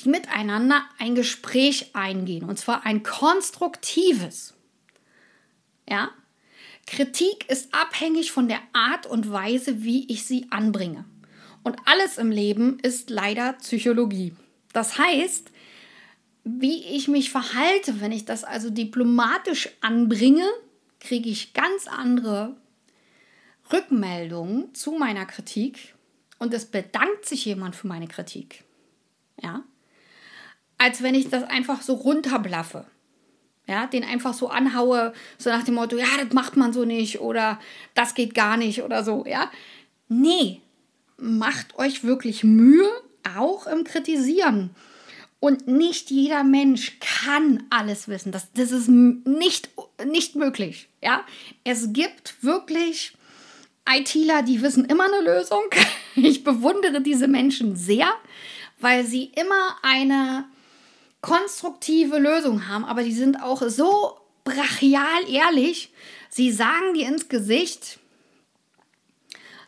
die 0.00 0.08
miteinander 0.08 0.82
ein 0.98 1.14
Gespräch 1.14 1.90
eingehen, 1.94 2.48
und 2.48 2.58
zwar 2.58 2.86
ein 2.86 3.02
konstruktives. 3.02 4.54
Ja, 5.88 6.10
Kritik 6.90 7.48
ist 7.48 7.72
abhängig 7.72 8.32
von 8.32 8.48
der 8.48 8.58
Art 8.72 9.06
und 9.06 9.30
Weise, 9.30 9.84
wie 9.84 10.10
ich 10.12 10.24
sie 10.24 10.48
anbringe. 10.50 11.04
Und 11.62 11.76
alles 11.84 12.18
im 12.18 12.32
Leben 12.32 12.80
ist 12.80 13.10
leider 13.10 13.52
Psychologie. 13.52 14.34
Das 14.72 14.98
heißt, 14.98 15.52
wie 16.42 16.82
ich 16.82 17.06
mich 17.06 17.30
verhalte, 17.30 18.00
wenn 18.00 18.10
ich 18.10 18.24
das 18.24 18.42
also 18.42 18.70
diplomatisch 18.70 19.68
anbringe, 19.80 20.44
kriege 20.98 21.30
ich 21.30 21.52
ganz 21.52 21.86
andere 21.86 22.56
Rückmeldungen 23.72 24.74
zu 24.74 24.90
meiner 24.90 25.26
Kritik 25.26 25.94
und 26.40 26.52
es 26.52 26.66
bedankt 26.66 27.24
sich 27.24 27.44
jemand 27.44 27.76
für 27.76 27.86
meine 27.86 28.08
Kritik. 28.08 28.64
Ja? 29.40 29.62
Als 30.76 31.04
wenn 31.04 31.14
ich 31.14 31.28
das 31.28 31.44
einfach 31.44 31.82
so 31.82 31.94
runterblaffe 31.94 32.84
ja, 33.70 33.86
den 33.86 34.02
einfach 34.02 34.34
so 34.34 34.48
anhaue, 34.48 35.12
so 35.38 35.48
nach 35.48 35.62
dem 35.62 35.74
Motto, 35.74 35.96
ja, 35.96 36.06
das 36.20 36.34
macht 36.34 36.56
man 36.56 36.72
so 36.72 36.84
nicht 36.84 37.20
oder 37.20 37.60
das 37.94 38.14
geht 38.14 38.34
gar 38.34 38.56
nicht 38.56 38.82
oder 38.82 39.04
so, 39.04 39.24
ja. 39.26 39.48
Nee, 40.08 40.60
macht 41.16 41.78
euch 41.78 42.02
wirklich 42.02 42.42
Mühe, 42.42 42.90
auch 43.36 43.68
im 43.68 43.84
Kritisieren. 43.84 44.70
Und 45.38 45.68
nicht 45.68 46.10
jeder 46.10 46.42
Mensch 46.42 46.98
kann 46.98 47.62
alles 47.70 48.08
wissen. 48.08 48.32
Das, 48.32 48.52
das 48.52 48.72
ist 48.72 48.88
nicht, 48.88 49.70
nicht 50.04 50.34
möglich. 50.34 50.88
Ja? 51.00 51.24
Es 51.62 51.92
gibt 51.92 52.42
wirklich 52.42 53.16
ITler, 53.88 54.42
die 54.42 54.60
wissen 54.62 54.84
immer 54.84 55.04
eine 55.04 55.22
Lösung. 55.22 55.62
Ich 56.16 56.42
bewundere 56.42 57.00
diese 57.00 57.28
Menschen 57.28 57.76
sehr, 57.76 58.12
weil 58.80 59.06
sie 59.06 59.30
immer 59.36 59.76
eine 59.80 60.44
konstruktive 61.20 62.18
Lösung 62.18 62.68
haben, 62.68 62.84
aber 62.84 63.02
die 63.02 63.12
sind 63.12 63.42
auch 63.42 63.62
so 63.68 64.18
brachial 64.44 65.28
ehrlich. 65.28 65.92
Sie 66.30 66.50
sagen 66.50 66.94
dir 66.94 67.08
ins 67.08 67.28
Gesicht, 67.28 67.98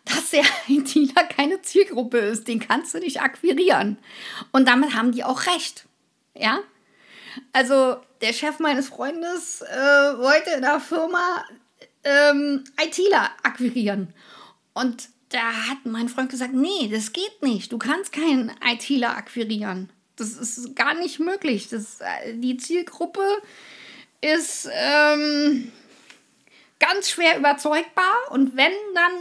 dass 0.05 0.31
der 0.31 0.45
ITler 0.69 1.25
keine 1.25 1.62
Zielgruppe 1.62 2.19
ist. 2.19 2.49
Den 2.49 2.61
kannst 2.61 2.95
du 2.95 2.99
nicht 2.99 3.21
akquirieren. 3.21 3.99
Und 4.51 4.67
damit 4.69 4.95
haben 4.95 5.12
die 5.12 5.25
auch 5.25 5.47
recht. 5.47 5.87
Ja? 6.35 6.61
Also, 7.53 7.97
der 8.21 8.33
Chef 8.33 8.59
meines 8.59 8.88
Freundes 8.88 9.62
äh, 9.62 10.19
wollte 10.19 10.51
in 10.51 10.62
der 10.62 10.81
Firma 10.81 11.45
ähm, 12.05 12.65
ITler 12.81 13.31
akquirieren. 13.43 14.15
Und 14.75 15.09
da 15.31 15.69
hat 15.69 15.79
mein 15.85 16.09
Freund 16.09 16.31
gesagt: 16.31 16.55
Nee, 16.55 16.88
das 16.91 17.12
geht 17.12 17.43
nicht. 17.43 17.73
Du 17.73 17.79
kannst 17.79 18.12
keinen 18.12 18.53
ITler 18.65 19.17
akquirieren. 19.17 19.91
Das 20.16 20.33
ist 20.33 20.77
gar 20.77 20.94
nicht 20.94 21.18
möglich. 21.18 21.68
Das, 21.68 22.01
äh, 22.01 22.35
die 22.35 22.57
Zielgruppe 22.57 23.22
ist 24.20 24.68
ähm, 24.72 25.72
ganz 26.79 27.11
schwer 27.11 27.38
überzeugbar 27.38 28.14
und 28.31 28.57
wenn, 28.57 28.72
dann 28.94 29.12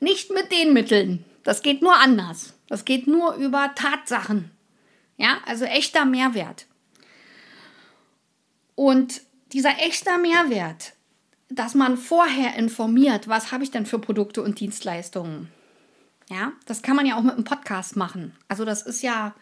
nicht 0.00 0.30
mit 0.30 0.50
den 0.52 0.72
Mitteln. 0.72 1.24
Das 1.42 1.62
geht 1.62 1.82
nur 1.82 1.96
anders. 1.96 2.54
Das 2.68 2.84
geht 2.84 3.06
nur 3.06 3.34
über 3.34 3.72
Tatsachen. 3.74 4.50
Ja, 5.16 5.38
also 5.46 5.64
echter 5.64 6.04
Mehrwert. 6.04 6.66
Und 8.74 9.20
dieser 9.52 9.78
echte 9.80 10.16
Mehrwert, 10.18 10.94
dass 11.50 11.74
man 11.74 11.98
vorher 11.98 12.54
informiert, 12.54 13.28
was 13.28 13.52
habe 13.52 13.64
ich 13.64 13.70
denn 13.70 13.84
für 13.84 13.98
Produkte 13.98 14.42
und 14.42 14.60
Dienstleistungen. 14.60 15.50
Ja, 16.30 16.52
das 16.64 16.80
kann 16.80 16.96
man 16.96 17.06
ja 17.06 17.16
auch 17.16 17.22
mit 17.22 17.34
einem 17.34 17.44
Podcast 17.44 17.96
machen. 17.96 18.36
Also 18.48 18.64
das 18.64 18.82
ist 18.82 19.02
ja 19.02 19.34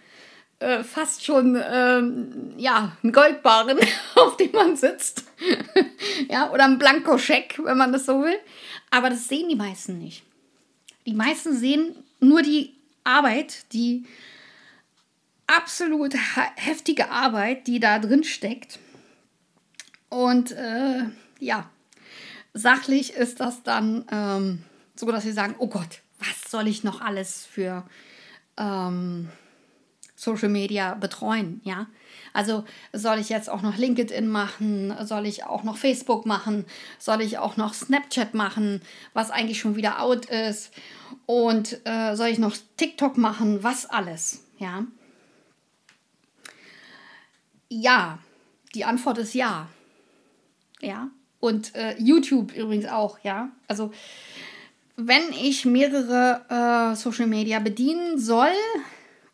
äh, 0.60 0.82
fast 0.82 1.24
schon 1.24 1.60
ähm, 1.70 2.52
ja, 2.56 2.96
ein 3.02 3.12
Goldbarren, 3.12 3.78
auf 4.16 4.36
dem 4.36 4.52
man 4.52 4.76
sitzt. 4.76 5.24
ja, 6.28 6.50
oder 6.50 6.64
ein 6.64 6.78
Blankoscheck, 6.78 7.60
wenn 7.62 7.78
man 7.78 7.92
das 7.92 8.06
so 8.06 8.22
will. 8.22 8.38
Aber 8.90 9.10
das 9.10 9.28
sehen 9.28 9.48
die 9.48 9.56
meisten 9.56 9.98
nicht. 9.98 10.24
Die 11.06 11.14
meisten 11.14 11.56
sehen 11.56 11.94
nur 12.20 12.42
die 12.42 12.74
Arbeit, 13.04 13.72
die 13.72 14.04
absolut 15.46 16.14
heftige 16.56 17.10
Arbeit, 17.10 17.66
die 17.66 17.80
da 17.80 17.98
drin 17.98 18.24
steckt. 18.24 18.78
Und 20.08 20.52
äh, 20.52 21.04
ja, 21.38 21.70
sachlich 22.52 23.14
ist 23.14 23.40
das 23.40 23.62
dann 23.62 24.04
ähm, 24.10 24.64
so, 24.94 25.06
dass 25.06 25.22
sie 25.22 25.32
sagen, 25.32 25.54
oh 25.58 25.68
Gott, 25.68 26.00
was 26.18 26.50
soll 26.50 26.66
ich 26.66 26.84
noch 26.84 27.00
alles 27.00 27.46
für 27.46 27.84
ähm, 28.56 29.28
Social 30.18 30.48
Media 30.48 30.94
betreuen, 30.94 31.60
ja? 31.62 31.86
Also 32.32 32.64
soll 32.92 33.20
ich 33.20 33.28
jetzt 33.28 33.48
auch 33.48 33.62
noch 33.62 33.76
LinkedIn 33.76 34.28
machen, 34.28 34.92
soll 35.04 35.26
ich 35.26 35.44
auch 35.44 35.62
noch 35.62 35.76
Facebook 35.76 36.26
machen, 36.26 36.66
soll 36.98 37.20
ich 37.22 37.38
auch 37.38 37.56
noch 37.56 37.72
Snapchat 37.72 38.34
machen, 38.34 38.82
was 39.12 39.30
eigentlich 39.30 39.60
schon 39.60 39.76
wieder 39.76 40.02
out 40.02 40.26
ist 40.26 40.72
und 41.26 41.80
äh, 41.84 42.16
soll 42.16 42.28
ich 42.28 42.38
noch 42.38 42.56
TikTok 42.76 43.16
machen, 43.16 43.62
was 43.62 43.86
alles, 43.86 44.44
ja? 44.58 44.84
Ja, 47.68 48.18
die 48.74 48.84
Antwort 48.84 49.18
ist 49.18 49.34
ja. 49.34 49.68
Ja, 50.80 51.10
und 51.38 51.76
äh, 51.76 51.96
YouTube 51.98 52.52
übrigens 52.56 52.86
auch, 52.86 53.20
ja. 53.22 53.50
Also 53.68 53.92
wenn 54.96 55.30
ich 55.32 55.64
mehrere 55.64 56.42
äh, 56.48 56.96
Social 56.96 57.28
Media 57.28 57.60
bedienen 57.60 58.18
soll 58.18 58.50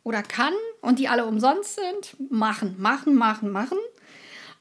oder 0.03 0.23
kann 0.23 0.53
und 0.85 0.99
die 0.99 1.09
alle 1.09 1.25
umsonst 1.25 1.77
sind, 1.77 2.17
machen, 2.31 2.77
machen, 2.79 3.15
machen, 3.15 3.51
machen. 3.51 3.79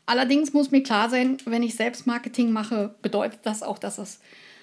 Allerdings 0.05 0.53
muss 0.53 0.71
mir 0.71 0.81
klar 0.81 1.09
sein, 1.09 1.38
wenn 1.45 1.63
ich 1.63 1.75
selbst 1.75 2.07
Marketing 2.07 2.51
mache, 2.51 2.95
bedeutet 3.01 3.41
das 3.43 3.62
auch, 3.62 3.77
dass 3.77 3.97
es 3.97 4.19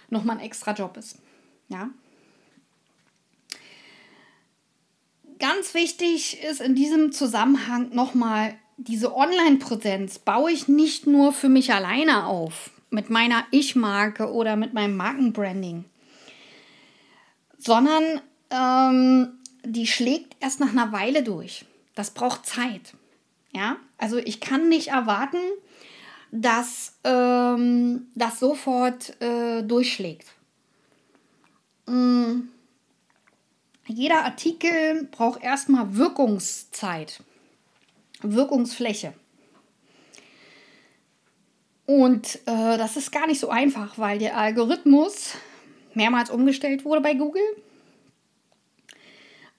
nochmal 0.09 0.39
ein 0.39 0.45
extra 0.45 0.73
Job 0.73 0.97
ist. 0.97 1.19
Ja. 1.69 1.91
Ganz 5.39 5.73
wichtig 5.73 6.43
ist 6.43 6.61
in 6.61 6.75
diesem 6.75 7.13
Zusammenhang 7.13 7.95
nochmal, 7.95 8.55
diese 8.77 9.15
Online-Präsenz 9.15 10.19
baue 10.19 10.51
ich 10.51 10.69
nicht 10.69 11.07
nur 11.07 11.33
für 11.33 11.49
mich 11.49 11.73
alleine 11.73 12.27
auf, 12.27 12.71
mit 12.91 13.09
meiner 13.09 13.45
Ich-Marke 13.51 14.33
oder 14.33 14.57
mit 14.57 14.75
meinem 14.75 14.97
Markenbranding, 14.97 15.85
sondern 17.59 18.21
ähm, 18.51 19.40
die 19.65 19.87
schlägt 19.87 20.37
erst 20.41 20.61
nach 20.61 20.71
einer 20.71 20.93
Weile 20.93 21.23
durch. 21.23 21.65
Das 21.95 22.11
braucht 22.11 22.47
Zeit. 22.47 22.95
Ja, 23.53 23.77
also 23.99 24.19
ich 24.19 24.41
kann 24.41 24.69
nicht 24.69 24.89
erwarten, 24.89 25.39
dass 26.31 26.95
ähm, 27.05 28.07
das 28.15 28.39
sofort 28.39 29.21
äh, 29.21 29.63
durchschlägt. 29.63 30.27
Mhm. 31.87 32.49
Jeder 33.87 34.25
Artikel 34.25 35.09
braucht 35.11 35.43
erstmal 35.43 35.97
Wirkungszeit, 35.97 37.21
Wirkungsfläche. 38.23 39.15
Und 41.87 42.37
äh, 42.47 42.79
das 42.79 42.97
ist 42.97 43.11
gar 43.11 43.27
nicht 43.27 43.41
so 43.41 43.49
einfach, 43.49 43.99
weil 43.99 44.21
der 44.21 44.37
Algorithmus 44.37 45.35
mehrmals 45.95 46.31
umgestellt 46.31 46.85
wurde 46.85 47.01
bei 47.01 47.15
Google 47.15 47.43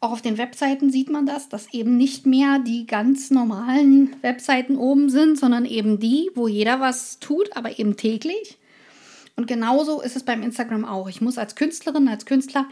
auch 0.02 0.12
auf 0.12 0.22
den 0.24 0.40
Webseiten 0.40 0.92
sieht 0.92 1.10
man 1.10 1.28
das, 1.28 1.48
dass 1.48 1.72
eben 1.74 1.96
nicht 1.96 2.26
mehr 2.26 2.58
die 2.58 2.88
ganz 2.88 3.30
normalen 3.30 4.16
Webseiten 4.24 4.76
oben 4.76 5.12
sind, 5.12 5.40
sondern 5.40 5.64
eben 5.64 6.00
die, 6.00 6.32
wo 6.34 6.48
jeder 6.48 6.80
was 6.80 7.20
tut, 7.20 7.56
aber 7.56 7.78
eben 7.78 7.96
täglich. 7.96 8.58
Und 9.36 9.48
genauso 9.48 10.02
ist 10.02 10.16
es 10.16 10.24
beim 10.24 10.42
Instagram 10.42 10.86
auch. 10.86 11.08
Ich 11.08 11.22
muss 11.22 11.38
als 11.38 11.56
Künstlerin, 11.56 12.08
als 12.08 12.26
Künstler 12.26 12.68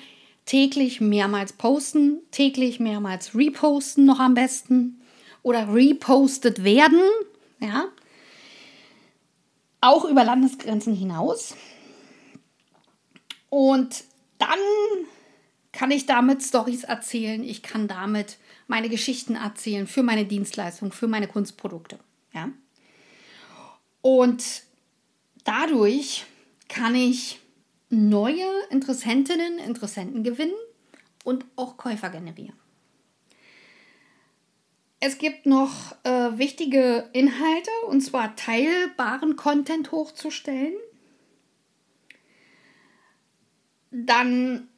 täglich 0.46 1.02
mehrmals 1.02 1.54
posten, 1.54 2.20
täglich 2.32 2.80
mehrmals 2.80 3.36
reposten 3.36 4.06
noch 4.06 4.20
am 4.20 4.34
besten 4.34 5.00
oder 5.44 5.72
repostet 5.72 6.64
werden, 6.64 7.00
ja. 7.60 7.86
Auch 9.82 10.04
über 10.04 10.24
Landesgrenzen 10.24 10.96
hinaus. 10.96 11.56
Und 13.50 14.04
dann 14.40 14.50
kann 15.72 15.92
ich 15.92 16.06
damit 16.06 16.42
Stories 16.44 16.84
erzählen, 16.84 17.44
ich 17.44 17.62
kann 17.62 17.88
damit 17.88 18.38
meine 18.68 18.90
Geschichten 18.90 19.36
erzählen 19.36 19.88
für 19.88 20.04
meine 20.04 20.26
Dienstleistung, 20.26 20.92
für 20.92 21.08
meine 21.08 21.28
Kunstprodukte. 21.28 22.00
Ja? 22.34 22.50
Und 24.02 24.64
dadurch 25.44 26.26
kann 26.68 26.96
ich 26.96 27.40
neue 27.90 28.48
Interessentinnen, 28.70 29.60
Interessenten 29.60 30.24
gewinnen 30.24 30.54
und 31.24 31.46
auch 31.56 31.78
Käufer 31.78 32.10
generieren. 32.10 32.56
Es 35.02 35.18
gibt 35.18 35.46
noch 35.46 35.96
äh, 36.04 36.38
wichtige 36.38 37.10
Inhalte, 37.14 37.72
und 37.88 38.02
zwar 38.02 38.36
teilbaren 38.36 39.38
Content 39.38 39.92
hochzustellen. 39.92 40.74
Dann 43.92 44.69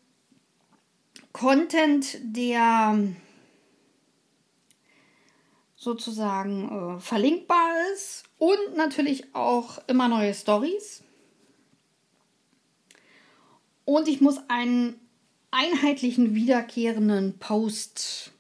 Content, 1.34 2.18
der 2.22 2.98
sozusagen 5.76 6.98
äh, 6.98 7.00
verlinkbar 7.00 7.72
ist 7.94 8.24
und 8.38 8.78
natürlich 8.78 9.34
auch 9.34 9.80
immer 9.88 10.08
neue 10.08 10.34
Stories. 10.34 11.04
Und 13.86 14.08
ich 14.08 14.22
muss 14.22 14.38
einen 14.48 15.00
einheitlichen 15.50 16.36
wiederkehrenden 16.36 17.40
Post 17.40 18.32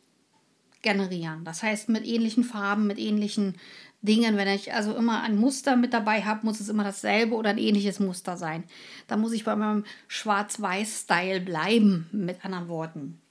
generieren. 0.82 1.44
Das 1.44 1.64
heißt 1.64 1.90
mit 1.90 2.06
ähnlichen 2.06 2.44
Farben, 2.44 2.88
mit 2.88 3.00
ähnlichen 3.00 3.58
Dingen. 4.02 4.38
Wenn 4.38 4.48
ich 4.48 4.74
also 4.74 4.96
immer 4.96 5.22
ein 5.22 5.38
Muster 5.38 5.76
mit 5.76 5.94
dabei 5.94 6.24
habe, 6.24 6.46
muss 6.46 6.60
es 6.60 6.70
immer 6.70 6.84
dasselbe 6.84 7.36
oder 7.36 7.52
ein 7.52 7.58
ähnliches 7.58 8.00
Muster 8.00 8.38
sein. 8.38 8.64
Da 9.08 9.18
muss 9.18 9.32
ich 9.32 9.44
bei 9.44 9.56
meinem 9.56 9.86
Schwarz-Weiß-Style 10.08 11.42
bleiben, 11.42 12.10
mit 12.12 12.44
anderen 12.44 12.68
Worten. 12.68 13.22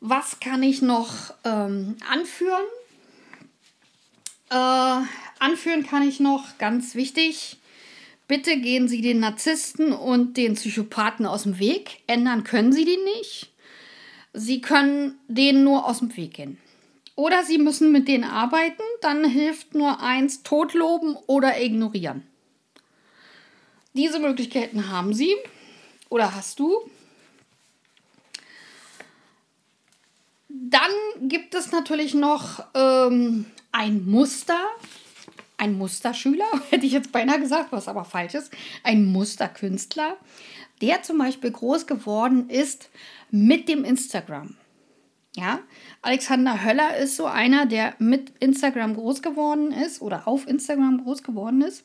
Was 0.00 0.40
kann 0.40 0.62
ich 0.62 0.82
noch 0.82 1.34
ähm, 1.44 1.96
anführen? 2.10 2.64
Äh, 4.50 5.06
anführen 5.38 5.86
kann 5.86 6.06
ich 6.06 6.18
noch, 6.18 6.58
ganz 6.58 6.94
wichtig, 6.94 7.58
bitte 8.28 8.58
gehen 8.58 8.88
Sie 8.88 9.00
den 9.00 9.20
Narzissten 9.20 9.92
und 9.92 10.36
den 10.36 10.54
Psychopathen 10.54 11.24
aus 11.24 11.44
dem 11.44 11.58
Weg. 11.58 12.00
Ändern 12.06 12.44
können 12.44 12.72
Sie 12.72 12.84
die 12.84 12.98
nicht. 13.16 13.50
Sie 14.32 14.60
können 14.60 15.18
denen 15.28 15.62
nur 15.62 15.86
aus 15.86 15.98
dem 15.98 16.16
Weg 16.16 16.34
gehen. 16.34 16.58
Oder 17.14 17.44
sie 17.44 17.58
müssen 17.58 17.92
mit 17.92 18.08
denen 18.08 18.24
arbeiten, 18.24 18.82
dann 19.00 19.24
hilft 19.24 19.74
nur 19.74 20.00
eins, 20.00 20.42
totloben 20.42 21.16
oder 21.26 21.60
ignorieren. 21.60 22.26
Diese 23.94 24.18
Möglichkeiten 24.18 24.88
haben 24.88 25.12
sie 25.12 25.34
oder 26.08 26.34
hast 26.34 26.58
du. 26.58 26.90
Dann 30.48 30.90
gibt 31.20 31.54
es 31.54 31.70
natürlich 31.70 32.14
noch 32.14 32.64
ähm, 32.74 33.44
ein 33.72 34.06
Muster, 34.06 34.58
ein 35.58 35.76
Musterschüler, 35.76 36.46
hätte 36.70 36.86
ich 36.86 36.92
jetzt 36.92 37.12
beinahe 37.12 37.40
gesagt, 37.40 37.72
was 37.72 37.88
aber 37.88 38.04
falsch 38.04 38.34
ist, 38.34 38.52
ein 38.82 39.04
Musterkünstler, 39.04 40.16
der 40.80 41.02
zum 41.02 41.18
Beispiel 41.18 41.50
groß 41.50 41.86
geworden 41.86 42.48
ist 42.48 42.88
mit 43.30 43.68
dem 43.68 43.84
Instagram. 43.84 44.56
Ja, 45.34 45.60
Alexander 46.02 46.62
Höller 46.62 46.96
ist 46.98 47.16
so 47.16 47.24
einer, 47.24 47.64
der 47.64 47.94
mit 47.98 48.32
Instagram 48.40 48.94
groß 48.94 49.22
geworden 49.22 49.72
ist 49.72 50.02
oder 50.02 50.28
auf 50.28 50.46
Instagram 50.46 51.04
groß 51.04 51.22
geworden 51.22 51.62
ist. 51.62 51.84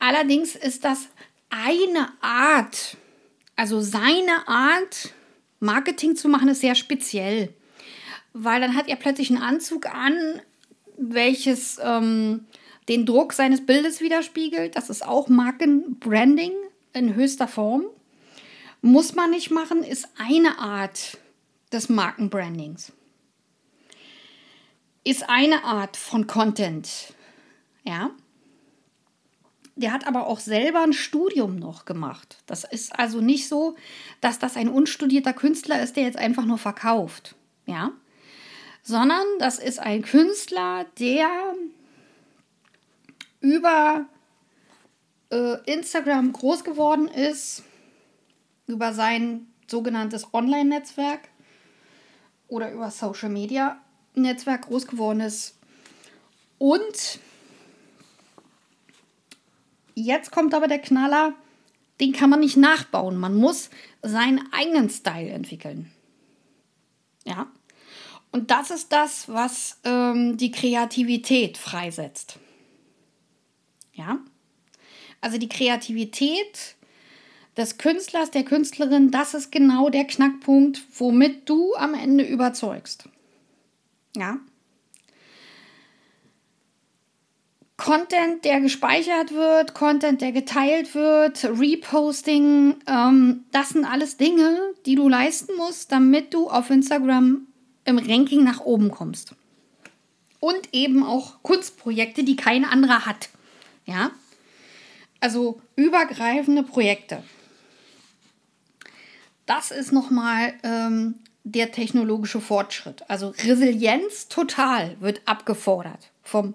Allerdings 0.00 0.56
ist 0.56 0.84
das 0.84 1.08
eine 1.48 2.08
Art, 2.20 2.96
also 3.54 3.80
seine 3.80 4.48
Art, 4.48 5.14
Marketing 5.60 6.16
zu 6.16 6.28
machen, 6.28 6.48
ist 6.48 6.60
sehr 6.60 6.74
speziell. 6.74 7.54
Weil 8.32 8.60
dann 8.60 8.74
hat 8.74 8.88
er 8.88 8.96
plötzlich 8.96 9.30
einen 9.30 9.40
Anzug 9.40 9.86
an, 9.86 10.42
welches 10.98 11.78
ähm, 11.82 12.46
den 12.88 13.06
Druck 13.06 13.32
seines 13.32 13.64
Bildes 13.64 14.00
widerspiegelt. 14.00 14.76
Das 14.76 14.90
ist 14.90 15.06
auch 15.06 15.28
Markenbranding 15.28 16.52
in 16.92 17.14
höchster 17.14 17.48
Form. 17.48 17.84
Muss 18.82 19.14
man 19.14 19.30
nicht 19.30 19.50
machen, 19.50 19.82
ist 19.84 20.08
eine 20.18 20.58
Art 20.58 21.16
des 21.74 21.88
Markenbrandings. 21.88 22.92
Ist 25.02 25.28
eine 25.28 25.64
Art 25.64 25.96
von 25.96 26.26
Content. 26.26 27.12
Ja. 27.84 28.10
Der 29.76 29.92
hat 29.92 30.06
aber 30.06 30.28
auch 30.28 30.38
selber 30.38 30.82
ein 30.82 30.92
Studium 30.92 31.56
noch 31.56 31.84
gemacht. 31.84 32.38
Das 32.46 32.62
ist 32.64 32.96
also 32.96 33.20
nicht 33.20 33.48
so, 33.48 33.76
dass 34.20 34.38
das 34.38 34.56
ein 34.56 34.68
unstudierter 34.68 35.32
Künstler 35.32 35.82
ist, 35.82 35.96
der 35.96 36.04
jetzt 36.04 36.16
einfach 36.16 36.44
nur 36.44 36.58
verkauft. 36.58 37.34
Ja. 37.66 37.92
Sondern 38.82 39.26
das 39.40 39.58
ist 39.58 39.80
ein 39.80 40.02
Künstler, 40.02 40.86
der 40.98 41.28
über 43.40 44.06
äh, 45.30 45.56
Instagram 45.70 46.32
groß 46.32 46.64
geworden 46.64 47.08
ist, 47.08 47.64
über 48.66 48.94
sein 48.94 49.48
sogenanntes 49.66 50.32
Online-Netzwerk 50.32 51.28
oder 52.54 52.70
über 52.70 52.92
Social 52.92 53.30
Media 53.30 53.80
Netzwerk 54.14 54.66
groß 54.68 54.86
geworden 54.86 55.18
ist. 55.18 55.56
Und 56.58 57.18
jetzt 59.96 60.30
kommt 60.30 60.54
aber 60.54 60.68
der 60.68 60.78
Knaller, 60.78 61.34
den 62.00 62.12
kann 62.12 62.30
man 62.30 62.38
nicht 62.38 62.56
nachbauen. 62.56 63.16
Man 63.16 63.34
muss 63.34 63.70
seinen 64.02 64.52
eigenen 64.52 64.88
Style 64.88 65.30
entwickeln. 65.30 65.90
Ja. 67.24 67.48
Und 68.30 68.52
das 68.52 68.70
ist 68.70 68.92
das, 68.92 69.28
was 69.28 69.80
ähm, 69.82 70.36
die 70.36 70.52
Kreativität 70.52 71.58
freisetzt. 71.58 72.38
Ja. 73.94 74.18
Also 75.20 75.38
die 75.38 75.48
Kreativität 75.48 76.76
des 77.56 77.78
Künstlers, 77.78 78.30
der 78.30 78.44
Künstlerin, 78.44 79.10
das 79.10 79.34
ist 79.34 79.52
genau 79.52 79.88
der 79.90 80.04
Knackpunkt, 80.04 80.82
womit 80.98 81.48
du 81.48 81.74
am 81.74 81.94
Ende 81.94 82.24
überzeugst. 82.24 83.08
Ja. 84.16 84.38
Content, 87.76 88.44
der 88.44 88.60
gespeichert 88.60 89.32
wird, 89.32 89.74
Content, 89.74 90.20
der 90.20 90.32
geteilt 90.32 90.94
wird, 90.94 91.44
Reposting, 91.44 92.76
ähm, 92.86 93.44
das 93.50 93.70
sind 93.70 93.84
alles 93.84 94.16
Dinge, 94.16 94.58
die 94.86 94.94
du 94.94 95.08
leisten 95.08 95.56
musst, 95.56 95.90
damit 95.90 96.32
du 96.32 96.48
auf 96.48 96.70
Instagram 96.70 97.46
im 97.84 97.98
Ranking 97.98 98.44
nach 98.44 98.60
oben 98.60 98.90
kommst. 98.90 99.34
Und 100.38 100.72
eben 100.72 101.02
auch 101.02 101.42
Kunstprojekte, 101.42 102.22
die 102.22 102.36
kein 102.36 102.64
anderer 102.64 103.06
hat. 103.06 103.28
Ja. 103.86 104.12
Also 105.20 105.60
übergreifende 105.74 106.62
Projekte. 106.62 107.22
Das 109.46 109.70
ist 109.70 109.92
nochmal 109.92 110.54
ähm, 110.62 111.16
der 111.44 111.72
technologische 111.72 112.40
Fortschritt. 112.40 113.04
Also 113.08 113.28
Resilienz 113.28 114.28
total 114.28 114.96
wird 115.00 115.20
abgefordert 115.26 116.10
vom 116.22 116.54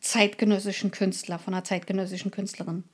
zeitgenössischen 0.00 0.90
Künstler, 0.90 1.38
von 1.38 1.54
einer 1.54 1.64
zeitgenössischen 1.64 2.30
Künstlerin. 2.30 2.84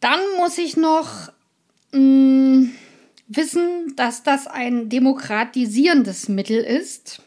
Dann 0.00 0.20
muss 0.36 0.58
ich 0.58 0.76
noch 0.76 1.32
mh, 1.92 2.00
mm, 2.00 2.74
wissen, 3.28 3.94
dass 3.96 4.22
das 4.22 4.46
ein 4.46 4.88
demokratisierendes 4.88 6.28
Mittel 6.28 6.62
ist. 6.62 7.22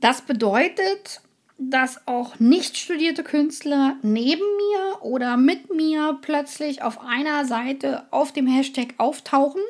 Das 0.00 0.22
bedeutet, 0.22 1.20
dass 1.70 2.06
auch 2.06 2.38
nicht 2.40 2.76
studierte 2.76 3.22
Künstler 3.22 3.96
neben 4.02 4.40
mir 4.40 5.02
oder 5.02 5.36
mit 5.36 5.74
mir 5.74 6.18
plötzlich 6.22 6.82
auf 6.82 7.00
einer 7.00 7.44
Seite 7.44 8.04
auf 8.10 8.32
dem 8.32 8.46
Hashtag 8.46 8.94
auftauchen 8.98 9.62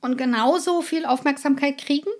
und 0.00 0.16
genauso 0.18 0.82
viel 0.82 1.06
Aufmerksamkeit 1.06 1.78
kriegen 1.78 2.10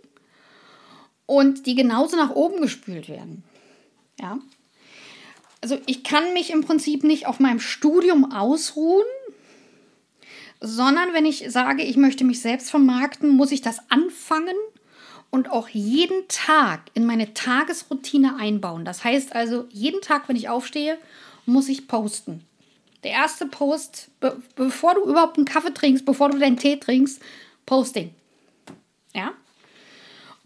und 1.27 1.67
die 1.67 1.75
genauso 1.75 2.17
nach 2.17 2.31
oben 2.31 2.61
gespült 2.61 3.09
werden. 3.09 3.45
Ja. 4.21 4.39
Also 5.61 5.79
ich 5.87 6.05
kann 6.05 6.33
mich 6.35 6.51
im 6.51 6.63
Prinzip 6.63 7.05
nicht 7.05 7.27
auf 7.27 7.41
meinem 7.41 7.61
Studium 7.61 8.33
ausruhen, 8.33 9.07
sondern 10.61 11.13
wenn 11.13 11.27
ich 11.27 11.45
sage, 11.51 11.83
ich 11.83 11.97
möchte 11.97 12.25
mich 12.25 12.41
selbst 12.41 12.71
vermarkten, 12.71 13.31
muss 13.31 13.53
ich 13.53 13.61
das 13.61 13.79
anfangen 13.91 14.57
und 15.35 15.51
auch 15.51 15.69
jeden 15.69 16.29
Tag 16.29 16.83
in 16.95 17.07
meine 17.07 17.35
Tagesroutine 17.35 18.37
einbauen. 18.37 18.85
Das 18.85 19.03
heißt 19.03 19.35
also, 19.35 19.67
jeden 19.69 20.01
Tag, 20.01 20.29
wenn 20.29 20.37
ich 20.37 20.49
aufstehe, 20.49 20.97
muss 21.45 21.69
ich 21.69 21.89
posten. 21.89 22.45
Der 23.03 23.11
erste 23.11 23.47
Post, 23.47 24.11
be 24.21 24.41
bevor 24.55 24.95
du 24.95 25.03
überhaupt 25.03 25.37
einen 25.37 25.45
Kaffee 25.45 25.75
trinkst, 25.75 26.05
bevor 26.05 26.31
du 26.31 26.39
deinen 26.39 26.57
Tee 26.57 26.77
trinkst, 26.77 27.21
Posting. 27.67 28.15
Ja? 29.13 29.33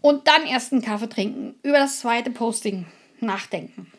Und 0.01 0.27
dann 0.27 0.47
erst 0.47 0.73
einen 0.73 0.81
Kaffee 0.81 1.07
trinken, 1.07 1.53
über 1.61 1.77
das 1.77 1.99
zweite 1.99 2.31
Posting 2.31 2.87
nachdenken. 3.19 3.91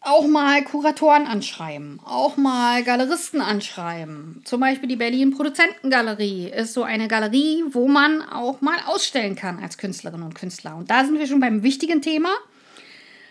Auch 0.00 0.26
mal 0.26 0.64
Kuratoren 0.64 1.26
anschreiben, 1.26 2.00
auch 2.04 2.36
mal 2.36 2.82
Galeristen 2.82 3.42
anschreiben. 3.42 4.42
Zum 4.44 4.60
Beispiel 4.60 4.88
die 4.88 4.96
Berlin 4.96 5.30
Produzentengalerie 5.30 6.48
ist 6.48 6.72
so 6.72 6.82
eine 6.82 7.06
Galerie, 7.06 7.64
wo 7.70 7.86
man 7.86 8.22
auch 8.22 8.62
mal 8.62 8.78
ausstellen 8.86 9.36
kann 9.36 9.62
als 9.62 9.76
Künstlerin 9.76 10.22
und 10.22 10.34
Künstler. 10.34 10.76
Und 10.76 10.90
da 10.90 11.04
sind 11.04 11.18
wir 11.18 11.26
schon 11.26 11.40
beim 11.40 11.62
wichtigen 11.62 12.00
Thema. 12.00 12.30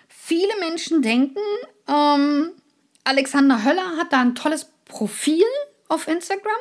Viele 0.08 0.60
Menschen 0.60 1.02
denken, 1.02 1.40
ähm, 1.88 2.52
Alexander 3.04 3.64
Höller 3.64 3.98
hat 3.98 4.14
da 4.14 4.22
ein 4.22 4.36
tolles 4.36 4.68
Profil 4.86 5.46
auf 5.88 6.08
Instagram. 6.08 6.52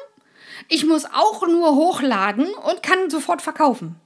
Ich 0.69 0.87
muss 0.87 1.05
auch 1.05 1.47
nur 1.47 1.75
hochladen 1.75 2.47
und 2.47 2.83
kann 2.83 3.11
sofort 3.11 3.43
verkaufen. 3.43 3.97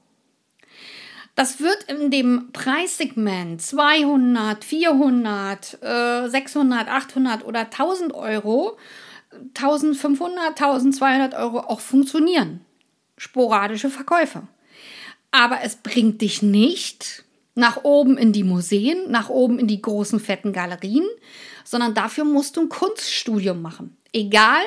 Das 1.34 1.60
wird 1.60 1.84
in 1.84 2.10
dem 2.10 2.50
Preissegment 2.52 3.62
200, 3.62 4.64
400, 4.64 5.78
äh, 5.82 6.28
600, 6.28 6.88
800 6.88 7.44
oder 7.44 7.60
1000 7.60 8.12
Euro, 8.12 8.76
1500, 9.54 10.60
1200 10.60 11.34
Euro 11.34 11.60
auch 11.60 11.80
funktionieren. 11.80 12.60
Sporadische 13.16 13.88
Verkäufe. 13.88 14.42
Aber 15.30 15.60
es 15.62 15.76
bringt 15.76 16.20
dich 16.20 16.42
nicht 16.42 17.24
nach 17.54 17.84
oben 17.84 18.18
in 18.18 18.32
die 18.32 18.44
Museen, 18.44 19.10
nach 19.10 19.30
oben 19.30 19.58
in 19.58 19.66
die 19.66 19.80
großen 19.80 20.20
fetten 20.20 20.52
Galerien, 20.52 21.06
sondern 21.64 21.94
dafür 21.94 22.24
musst 22.24 22.56
du 22.56 22.62
ein 22.62 22.68
Kunststudium 22.68 23.62
machen. 23.62 23.96
Egal, 24.12 24.62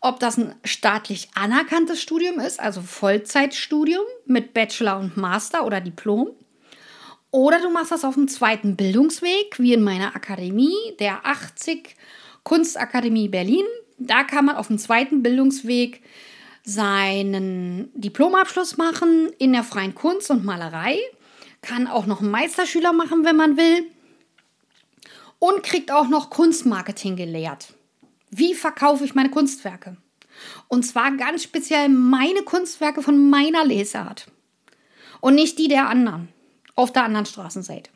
ob 0.00 0.20
das 0.20 0.36
ein 0.38 0.54
staatlich 0.64 1.28
anerkanntes 1.34 2.00
Studium 2.00 2.38
ist, 2.38 2.60
also 2.60 2.82
Vollzeitstudium 2.82 4.04
mit 4.26 4.54
Bachelor 4.54 4.98
und 4.98 5.16
Master 5.16 5.66
oder 5.66 5.80
Diplom. 5.80 6.30
Oder 7.30 7.60
du 7.60 7.70
machst 7.70 7.92
das 7.92 8.04
auf 8.04 8.14
dem 8.14 8.28
zweiten 8.28 8.76
Bildungsweg, 8.76 9.58
wie 9.58 9.74
in 9.74 9.82
meiner 9.82 10.14
Akademie, 10.16 10.74
der 10.98 11.26
80 11.26 11.96
Kunstakademie 12.42 13.28
Berlin. 13.28 13.66
Da 13.98 14.24
kann 14.24 14.44
man 14.46 14.56
auf 14.56 14.68
dem 14.68 14.78
zweiten 14.78 15.22
Bildungsweg 15.22 16.02
seinen 16.64 17.90
Diplomabschluss 17.94 18.76
machen 18.76 19.30
in 19.38 19.52
der 19.52 19.64
freien 19.64 19.94
Kunst 19.94 20.30
und 20.30 20.44
Malerei. 20.44 20.98
Kann 21.60 21.86
auch 21.86 22.06
noch 22.06 22.20
einen 22.20 22.30
Meisterschüler 22.30 22.92
machen, 22.92 23.24
wenn 23.24 23.36
man 23.36 23.56
will. 23.56 23.90
Und 25.38 25.62
kriegt 25.62 25.90
auch 25.90 26.08
noch 26.08 26.30
Kunstmarketing 26.30 27.16
gelehrt. 27.16 27.74
Wie 28.30 28.54
verkaufe 28.54 29.04
ich 29.04 29.14
meine 29.14 29.30
Kunstwerke? 29.30 29.96
Und 30.68 30.84
zwar 30.84 31.10
ganz 31.16 31.42
speziell 31.42 31.88
meine 31.88 32.42
Kunstwerke 32.42 33.02
von 33.02 33.30
meiner 33.30 33.64
Lesart 33.64 34.26
und 35.20 35.34
nicht 35.34 35.58
die 35.58 35.68
der 35.68 35.88
anderen 35.88 36.28
auf 36.74 36.92
der 36.92 37.04
anderen 37.04 37.26
Straßenseite. 37.26 37.90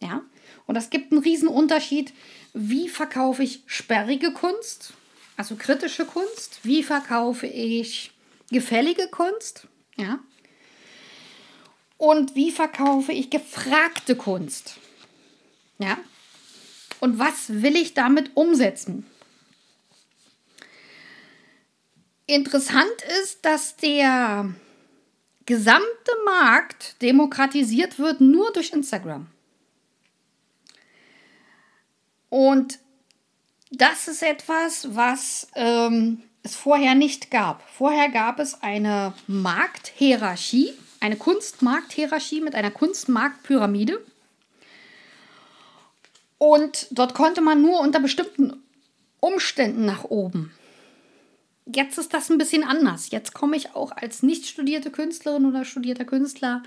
Ja? 0.00 0.22
Und 0.66 0.74
das 0.74 0.90
gibt 0.90 1.12
einen 1.12 1.22
riesen 1.22 1.48
Unterschied, 1.48 2.12
wie 2.54 2.88
verkaufe 2.88 3.42
ich 3.42 3.62
sperrige 3.66 4.32
Kunst, 4.32 4.94
also 5.36 5.56
kritische 5.56 6.04
Kunst, 6.04 6.60
wie 6.62 6.82
verkaufe 6.82 7.46
ich 7.46 8.12
gefällige 8.50 9.08
Kunst, 9.08 9.66
ja? 9.96 10.18
Und 11.96 12.34
wie 12.34 12.50
verkaufe 12.50 13.12
ich 13.12 13.30
gefragte 13.30 14.16
Kunst? 14.16 14.78
Ja? 15.78 15.98
Und 17.02 17.18
was 17.18 17.62
will 17.62 17.74
ich 17.74 17.94
damit 17.94 18.30
umsetzen? 18.36 19.04
Interessant 22.26 23.02
ist, 23.22 23.44
dass 23.44 23.74
der 23.74 24.54
gesamte 25.44 26.12
Markt 26.24 27.02
demokratisiert 27.02 27.98
wird 27.98 28.20
nur 28.20 28.52
durch 28.52 28.70
Instagram. 28.72 29.26
Und 32.28 32.78
das 33.72 34.06
ist 34.06 34.22
etwas, 34.22 34.94
was 34.94 35.48
ähm, 35.56 36.22
es 36.44 36.54
vorher 36.54 36.94
nicht 36.94 37.32
gab. 37.32 37.68
Vorher 37.68 38.10
gab 38.10 38.38
es 38.38 38.62
eine 38.62 39.12
Markthierarchie, 39.26 40.72
eine 41.00 41.16
Kunstmarkthierarchie 41.16 42.42
mit 42.42 42.54
einer 42.54 42.70
Kunstmarktpyramide. 42.70 44.00
Und 46.42 46.88
dort 46.90 47.14
konnte 47.14 47.40
man 47.40 47.62
nur 47.62 47.78
unter 47.78 48.00
bestimmten 48.00 48.60
Umständen 49.20 49.84
nach 49.84 50.02
oben. 50.02 50.50
Jetzt 51.72 51.98
ist 51.98 52.12
das 52.12 52.30
ein 52.30 52.38
bisschen 52.38 52.64
anders. 52.64 53.12
Jetzt 53.12 53.32
komme 53.32 53.56
ich 53.56 53.76
auch 53.76 53.92
als 53.92 54.24
nicht 54.24 54.46
studierte 54.46 54.90
Künstlerin 54.90 55.46
oder 55.46 55.64
studierter 55.64 56.04
Künstler 56.04 56.64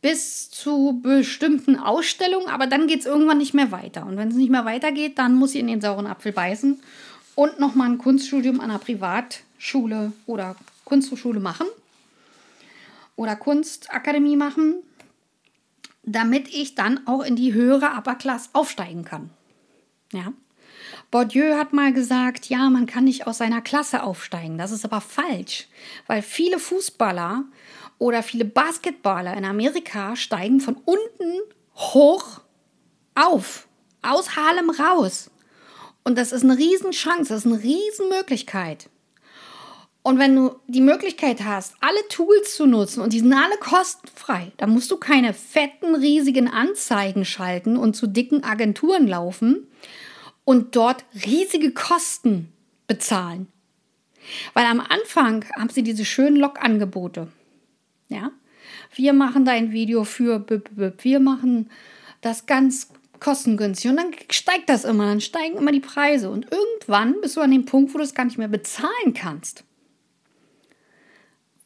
bis 0.00 0.48
zu 0.48 0.98
bestimmten 1.02 1.76
Ausstellungen, 1.76 2.48
aber 2.48 2.66
dann 2.66 2.86
geht 2.86 3.00
es 3.00 3.06
irgendwann 3.06 3.36
nicht 3.36 3.52
mehr 3.52 3.70
weiter. 3.70 4.06
Und 4.06 4.16
wenn 4.16 4.28
es 4.28 4.34
nicht 4.34 4.48
mehr 4.50 4.64
weitergeht, 4.64 5.18
dann 5.18 5.34
muss 5.34 5.54
ich 5.54 5.60
in 5.60 5.66
den 5.66 5.82
sauren 5.82 6.06
Apfel 6.06 6.32
beißen 6.32 6.80
und 7.34 7.60
nochmal 7.60 7.90
ein 7.90 7.98
Kunststudium 7.98 8.60
an 8.60 8.70
einer 8.70 8.78
Privatschule 8.78 10.12
oder 10.24 10.56
Kunsthochschule 10.86 11.40
machen 11.40 11.66
oder 13.14 13.36
Kunstakademie 13.36 14.36
machen, 14.36 14.76
damit 16.06 16.48
ich 16.48 16.74
dann 16.76 17.06
auch 17.06 17.22
in 17.22 17.36
die 17.36 17.52
höhere 17.52 17.92
Upper 17.96 18.14
Class 18.14 18.50
aufsteigen 18.52 19.04
kann. 19.04 19.30
Ja. 20.12 20.32
Bourdieu 21.10 21.56
hat 21.56 21.72
mal 21.72 21.92
gesagt, 21.92 22.46
ja, 22.46 22.70
man 22.70 22.86
kann 22.86 23.04
nicht 23.04 23.26
aus 23.26 23.38
seiner 23.38 23.60
Klasse 23.60 24.02
aufsteigen. 24.02 24.56
Das 24.56 24.70
ist 24.70 24.84
aber 24.84 25.00
falsch, 25.00 25.68
weil 26.06 26.22
viele 26.22 26.58
Fußballer 26.58 27.44
oder 27.98 28.22
viele 28.22 28.44
Basketballer 28.44 29.36
in 29.36 29.44
Amerika 29.44 30.16
steigen 30.16 30.60
von 30.60 30.76
unten 30.84 31.40
hoch 31.74 32.40
auf, 33.14 33.66
aus 34.02 34.36
Harlem 34.36 34.70
raus. 34.70 35.30
Und 36.04 36.18
das 36.18 36.30
ist 36.30 36.44
eine 36.44 36.56
Riesenchance, 36.56 37.30
das 37.30 37.44
ist 37.44 37.52
eine 37.52 37.62
Riesenmöglichkeit. 37.62 38.88
Und 40.06 40.20
wenn 40.20 40.36
du 40.36 40.54
die 40.68 40.82
Möglichkeit 40.82 41.42
hast, 41.42 41.74
alle 41.80 41.98
Tools 42.08 42.54
zu 42.54 42.66
nutzen 42.66 43.00
und 43.00 43.12
die 43.12 43.18
sind 43.18 43.32
alle 43.32 43.56
kostenfrei, 43.58 44.52
dann 44.56 44.70
musst 44.70 44.88
du 44.92 44.98
keine 44.98 45.34
fetten, 45.34 45.96
riesigen 45.96 46.46
Anzeigen 46.46 47.24
schalten 47.24 47.76
und 47.76 47.96
zu 47.96 48.06
dicken 48.06 48.44
Agenturen 48.44 49.08
laufen 49.08 49.66
und 50.44 50.76
dort 50.76 51.04
riesige 51.26 51.72
Kosten 51.72 52.52
bezahlen. 52.86 53.48
Weil 54.54 54.66
am 54.66 54.78
Anfang 54.78 55.44
haben 55.58 55.70
sie 55.70 55.82
diese 55.82 56.04
schönen 56.04 56.36
Log-Angebote. 56.36 57.26
Ja, 58.08 58.30
wir 58.94 59.12
machen 59.12 59.44
da 59.44 59.50
ein 59.50 59.72
Video 59.72 60.04
für, 60.04 60.46
wir 61.02 61.18
machen 61.18 61.68
das 62.20 62.46
ganz 62.46 62.90
kostengünstig. 63.18 63.90
Und 63.90 63.96
dann 63.96 64.14
steigt 64.30 64.68
das 64.68 64.84
immer, 64.84 65.06
dann 65.06 65.20
steigen 65.20 65.56
immer 65.56 65.72
die 65.72 65.80
Preise. 65.80 66.30
Und 66.30 66.46
irgendwann 66.52 67.20
bist 67.20 67.36
du 67.36 67.40
an 67.40 67.50
dem 67.50 67.64
Punkt, 67.64 67.92
wo 67.92 67.98
du 67.98 68.04
es 68.04 68.14
gar 68.14 68.26
nicht 68.26 68.38
mehr 68.38 68.46
bezahlen 68.46 69.12
kannst 69.12 69.64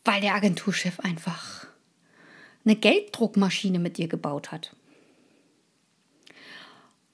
weil 0.04 0.20
der 0.20 0.34
Agenturchef 0.34 1.00
einfach 1.00 1.66
eine 2.64 2.76
Gelddruckmaschine 2.76 3.78
mit 3.78 3.96
dir 3.98 4.08
gebaut 4.08 4.52
hat. 4.52 4.74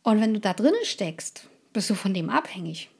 Und 0.03 0.21
wenn 0.21 0.35
du 0.35 0.41
da 0.41 0.53
drinnen 0.53 0.85
steckst, 0.85 1.49
bist 1.73 1.91
du 1.91 1.95
von 1.95 2.15
dem 2.15 2.31
abhängig. 2.31 2.91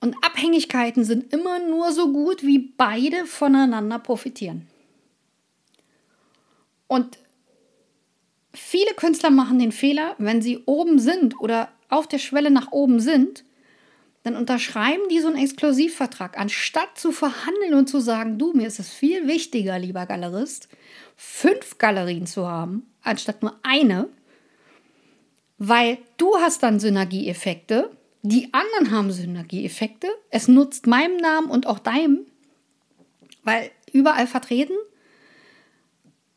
Und 0.00 0.16
Abhängigkeiten 0.24 1.04
sind 1.04 1.32
immer 1.32 1.58
nur 1.58 1.92
so 1.92 2.10
gut, 2.10 2.42
wie 2.42 2.58
beide 2.58 3.26
voneinander 3.26 3.98
profitieren. 3.98 4.66
Und 6.86 7.18
viele 8.54 8.94
Künstler 8.94 9.30
machen 9.30 9.58
den 9.58 9.72
Fehler, 9.72 10.14
wenn 10.18 10.40
sie 10.40 10.62
oben 10.64 10.98
sind 10.98 11.38
oder 11.38 11.70
auf 11.90 12.08
der 12.08 12.18
Schwelle 12.18 12.50
nach 12.50 12.72
oben 12.72 12.98
sind, 12.98 13.44
dann 14.22 14.36
unterschreiben 14.36 15.08
die 15.10 15.20
so 15.20 15.28
einen 15.28 15.42
Exklusivvertrag, 15.42 16.38
anstatt 16.38 16.98
zu 16.98 17.10
verhandeln 17.10 17.74
und 17.74 17.88
zu 17.88 18.00
sagen, 18.00 18.38
du, 18.38 18.52
mir 18.52 18.66
ist 18.66 18.78
es 18.78 18.90
viel 18.90 19.26
wichtiger, 19.26 19.78
lieber 19.78 20.06
Galerist, 20.06 20.68
fünf 21.16 21.78
Galerien 21.78 22.26
zu 22.26 22.46
haben, 22.46 22.86
anstatt 23.02 23.42
nur 23.42 23.58
eine, 23.62 24.08
weil 25.58 25.98
du 26.18 26.36
hast 26.36 26.62
dann 26.62 26.80
Synergieeffekte, 26.80 27.90
die 28.22 28.52
anderen 28.52 28.90
haben 28.90 29.10
Synergieeffekte, 29.10 30.08
es 30.30 30.48
nutzt 30.48 30.86
meinem 30.86 31.16
Namen 31.16 31.50
und 31.50 31.66
auch 31.66 31.78
deinem, 31.78 32.26
weil 33.42 33.70
überall 33.92 34.26
vertreten 34.26 34.76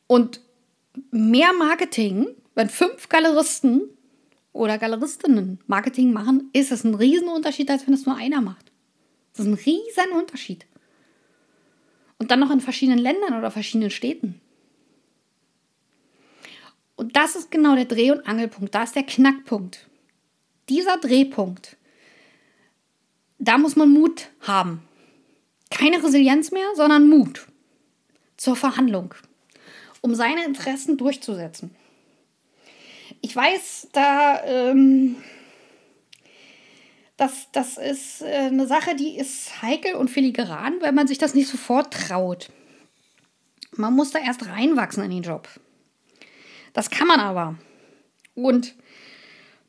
und 0.08 0.40
mehr 1.12 1.52
Marketing, 1.54 2.28
wenn 2.56 2.70
fünf 2.70 3.10
Galeristen 3.10 3.90
oder 4.54 4.78
Galeristinnen 4.78 5.60
Marketing 5.68 6.14
machen, 6.14 6.50
ist 6.54 6.72
es 6.72 6.84
ein 6.84 6.94
Riesenunterschied, 6.94 7.70
als 7.70 7.86
wenn 7.88 7.96
es 7.96 8.06
nur 8.06 8.16
einer 8.16 8.40
macht. 8.40 8.72
Das 9.34 9.46
ist 9.46 9.52
ein 9.52 9.56
Riesenunterschied. 9.56 10.68
Und 12.20 12.32
dann 12.32 12.40
noch 12.40 12.52
in 12.52 12.62
verschiedenen 12.62 13.00
Ländern 13.00 13.38
oder 13.38 13.52
verschiedenen 13.52 13.90
Städten. 13.90 14.40
Und 16.96 17.16
das 17.16 17.36
ist 17.36 17.50
genau 17.50 17.76
der 17.76 17.86
Dreh- 17.86 18.12
und 18.12 18.26
Angelpunkt. 18.28 18.74
Da 18.74 18.84
ist 18.84 18.96
der 18.96 19.04
Knackpunkt. 19.04 19.90
Dieser 20.70 20.98
Drehpunkt, 20.98 21.76
da 23.40 23.58
muss 23.58 23.76
man 23.76 23.90
Mut 23.90 24.30
haben. 24.42 24.84
Keine 25.72 26.02
Resilienz 26.02 26.52
mehr, 26.52 26.68
sondern 26.76 27.10
Mut 27.10 27.48
zur 28.38 28.56
Verhandlung, 28.56 29.16
um 30.02 30.14
seine 30.14 30.46
Interessen 30.46 30.98
durchzusetzen 30.98 31.76
ich 33.24 33.34
weiß, 33.34 33.88
da, 33.94 34.44
ähm, 34.44 35.16
das, 37.16 37.48
das 37.54 37.78
ist 37.78 38.22
äh, 38.22 38.26
eine 38.26 38.68
Sache, 38.68 38.96
die 38.96 39.18
ist 39.18 39.62
heikel 39.62 39.96
und 39.96 40.10
filigran, 40.10 40.76
weil 40.82 40.92
man 40.92 41.08
sich 41.08 41.20
das 41.20 41.34
nicht 41.34 41.48
sofort 41.48 41.94
traut. 41.94 42.50
Man 43.76 43.96
muss 43.96 44.12
da 44.12 44.20
erst 44.20 44.46
reinwachsen 44.48 45.06
in 45.06 45.10
den 45.10 45.24
Job. 45.24 45.48
Das 46.74 46.90
kann 46.90 47.08
man 47.08 47.22
aber. 47.22 47.56
Und 48.36 48.76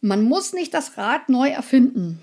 man 0.00 0.24
muss 0.24 0.52
nicht 0.52 0.74
das 0.74 0.98
Rad 0.98 1.28
neu 1.28 1.48
erfinden. 1.48 2.20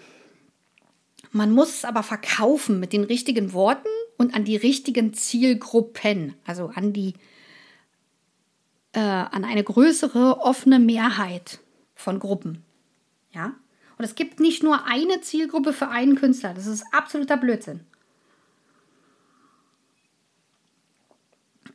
Man 1.31 1.51
muss 1.51 1.75
es 1.75 1.85
aber 1.85 2.03
verkaufen 2.03 2.81
mit 2.81 2.91
den 2.91 3.05
richtigen 3.05 3.53
Worten 3.53 3.87
und 4.17 4.35
an 4.35 4.43
die 4.43 4.57
richtigen 4.57 5.13
Zielgruppen, 5.13 6.35
also 6.45 6.71
an 6.75 6.91
die 6.91 7.13
äh, 8.93 8.99
an 8.99 9.45
eine 9.45 9.63
größere 9.63 10.39
offene 10.39 10.80
Mehrheit 10.80 11.60
von 11.95 12.19
Gruppen. 12.19 12.63
Ja? 13.32 13.54
Und 13.97 14.06
es 14.06 14.15
gibt 14.15 14.39
nicht 14.39 14.63
nur 14.63 14.86
eine 14.86 15.21
Zielgruppe 15.21 15.73
für 15.73 15.89
einen 15.89 16.15
Künstler. 16.15 16.54
Das 16.54 16.65
ist 16.65 16.84
absoluter 16.91 17.38
Blödsinn. 17.38 17.82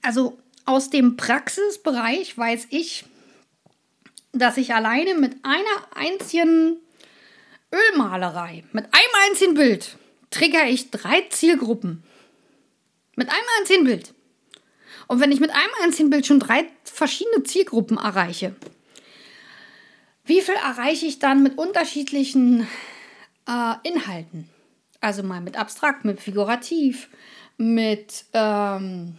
Also 0.02 0.38
aus 0.64 0.90
dem 0.90 1.16
Praxisbereich 1.16 2.36
weiß 2.36 2.68
ich, 2.70 3.04
dass 4.32 4.56
ich 4.56 4.74
alleine 4.74 5.14
mit 5.14 5.36
einer 5.44 5.96
einzigen 5.96 6.76
Ölmalerei, 7.72 8.64
mit 8.72 8.84
einem 8.84 9.28
einzigen 9.28 9.54
Bild, 9.54 9.96
trigger 10.30 10.66
ich 10.68 10.90
drei 10.90 11.22
Zielgruppen. 11.30 12.02
Mit 13.16 13.28
einem 13.28 13.46
einzigen 13.58 13.84
Bild. 13.84 14.14
Und 15.06 15.20
wenn 15.20 15.32
ich 15.32 15.40
mit 15.40 15.50
einem 15.50 15.72
einzigen 15.82 16.10
Bild 16.10 16.26
schon 16.26 16.40
drei 16.40 16.66
verschiedene 16.84 17.44
Zielgruppen 17.44 17.98
erreiche, 17.98 18.54
wie 20.24 20.40
viel 20.40 20.54
erreiche 20.54 21.06
ich 21.06 21.20
dann 21.20 21.42
mit 21.42 21.56
unterschiedlichen 21.56 22.66
äh, 23.48 23.74
Inhalten? 23.88 24.48
Also 25.00 25.22
mal 25.22 25.40
mit 25.40 25.56
abstrakt, 25.56 26.04
mit 26.04 26.20
figurativ, 26.20 27.08
mit 27.58 28.24
ähm, 28.32 29.16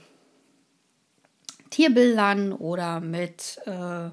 Tierbildern 1.70 2.52
oder 2.52 3.00
mit, 3.00 3.60
äh, 3.66 4.08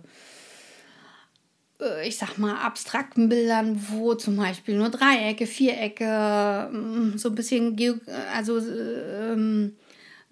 äh 1.80 2.06
ich 2.06 2.16
sag 2.16 2.38
mal, 2.38 2.56
abstrakten 2.56 3.28
Bildern, 3.28 3.84
wo 3.90 4.14
zum 4.14 4.36
Beispiel 4.36 4.76
nur 4.76 4.90
Dreiecke, 4.90 5.46
Vierecke, 5.46 6.70
mm, 6.70 7.16
so 7.16 7.30
ein 7.30 7.34
bisschen, 7.34 7.76
also 8.32 8.58
ähm, 8.58 9.76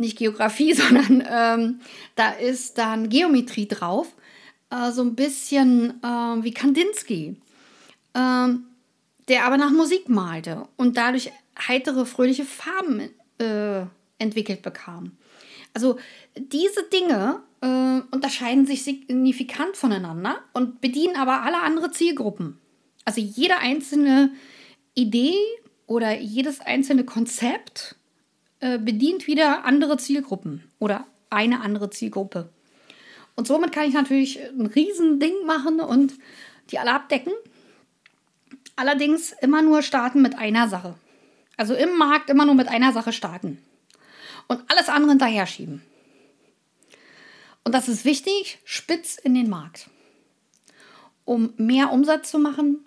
nicht 0.03 0.19
Geografie, 0.19 0.73
sondern 0.75 1.25
ähm, 1.29 1.81
da 2.15 2.31
ist 2.31 2.77
dann 2.77 3.09
Geometrie 3.09 3.67
drauf. 3.67 4.15
Äh, 4.71 4.93
so 4.93 5.03
ein 5.03 5.15
bisschen 5.15 6.03
äh, 6.03 6.45
wie 6.45 6.53
Kandinsky, 6.53 7.37
äh, 8.15 8.49
der 9.29 9.45
aber 9.45 9.57
nach 9.57 9.71
Musik 9.71 10.09
malte 10.09 10.69
und 10.77 10.97
dadurch 10.97 11.33
heitere, 11.69 12.07
fröhliche 12.07 12.45
Farben 12.45 13.11
äh, 13.39 13.87
entwickelt 14.19 14.63
bekam. 14.63 15.13
Also 15.75 15.99
diese 16.37 16.83
Dinge 16.85 17.43
äh, 17.61 18.01
unterscheiden 18.11 18.67
sich 18.67 18.85
signifikant 18.85 19.77
voneinander 19.77 20.41
und 20.53 20.81
bedienen 20.81 21.17
aber 21.17 21.43
alle 21.43 21.61
andere 21.63 21.91
Zielgruppen. 21.91 22.59
Also 23.05 23.21
jede 23.21 23.59
einzelne 23.59 24.33
Idee 24.95 25.35
oder 25.87 26.19
jedes 26.19 26.61
einzelne 26.61 27.05
Konzept 27.05 27.97
äh, 28.63 28.79
bedient 28.79 29.27
wieder 29.27 29.65
andere 29.65 29.97
Zielgruppen 29.97 30.63
oder 30.79 31.05
eine 31.31 31.63
andere 31.63 31.91
Zielgruppe. 31.91 32.49
Und 33.35 33.49
somit 33.49 33.73
kann 33.73 33.89
ich 33.89 33.95
natürlich 33.95 34.39
ein 34.41 34.67
Riesending 34.67 35.45
machen 35.45 35.81
und 35.81 36.15
die 36.71 36.79
alle 36.79 36.93
abdecken. 36.93 37.33
Allerdings 38.77 39.35
immer 39.41 39.63
nur 39.63 39.83
starten 39.83 40.23
mit 40.23 40.39
einer 40.39 40.69
Sache. 40.69 40.95
Also 41.57 41.75
im 41.75 41.99
Markt 41.99 42.31
immer 42.31 42.45
nur 42.45 42.55
mit 42.55 42.69
einer 42.69 42.93
Sache 42.93 43.13
starten. 43.13 43.59
Und 44.47 44.63
alles 44.71 44.89
andere 44.89 45.11
hinterher 45.11 45.49
schieben. 45.49 45.83
Und 47.65 47.75
das 47.75 47.89
ist 47.89 48.05
wichtig, 48.05 48.61
spitz 48.65 49.17
in 49.17 49.35
den 49.35 49.51
Markt. 49.51 49.91
Um 51.25 51.53
mehr 51.57 51.91
Umsatz 51.91 52.31
zu 52.31 52.39
machen, 52.39 52.85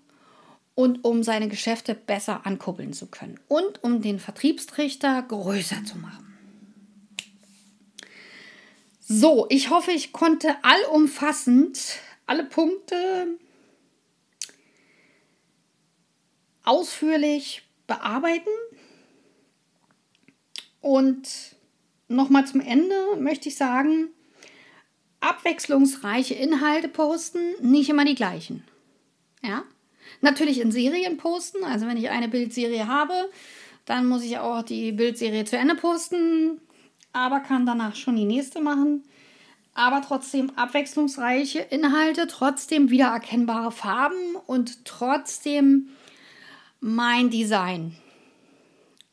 und 0.76 1.04
um 1.04 1.24
seine 1.24 1.48
Geschäfte 1.48 1.96
besser 1.96 2.46
ankurbeln 2.46 2.94
zu 2.94 3.08
können 3.08 3.40
und 3.48 3.84
um 3.84 4.02
den 4.02 4.20
Vertriebstrichter 4.20 5.22
größer 5.24 5.84
zu 5.86 5.98
machen. 5.98 6.26
So, 9.00 9.46
ich 9.50 9.70
hoffe, 9.70 9.92
ich 9.92 10.12
konnte 10.12 10.56
allumfassend 10.64 12.00
alle 12.26 12.44
Punkte 12.44 13.28
ausführlich 16.64 17.64
bearbeiten. 17.88 18.50
Und 20.82 21.56
nochmal 22.08 22.46
zum 22.48 22.62
Ende 22.62 22.96
möchte 23.18 23.50
ich 23.50 23.56
sagen, 23.56 24.10
abwechslungsreiche 25.20 26.34
Inhalte 26.34 26.88
posten, 26.88 27.56
nicht 27.62 27.90
immer 27.90 28.06
die 28.06 28.16
gleichen. 28.16 28.64
Ja? 29.44 29.64
Natürlich 30.26 30.60
in 30.60 30.72
Serien 30.72 31.18
posten, 31.18 31.64
also 31.64 31.86
wenn 31.86 31.98
ich 31.98 32.10
eine 32.10 32.28
Bildserie 32.28 32.88
habe, 32.88 33.30
dann 33.86 34.08
muss 34.08 34.24
ich 34.24 34.40
auch 34.40 34.64
die 34.64 34.92
Bildserie 34.92 35.46
zu 35.46 35.56
Ende 35.56 35.76
posten, 35.76 36.60
aber 37.14 37.42
kann 37.42 37.68
danach 37.68 37.94
schon 37.94 38.16
die 38.16 38.26
nächste 38.26 38.60
machen. 38.60 39.04
Aber 39.76 40.02
trotzdem 40.02 40.50
abwechslungsreiche 40.56 41.60
Inhalte, 41.60 42.26
trotzdem 42.26 42.90
wiedererkennbare 42.90 43.72
Farben 43.72 44.36
und 44.48 44.84
trotzdem 44.84 45.90
mein 46.80 47.30
Design 47.30 47.96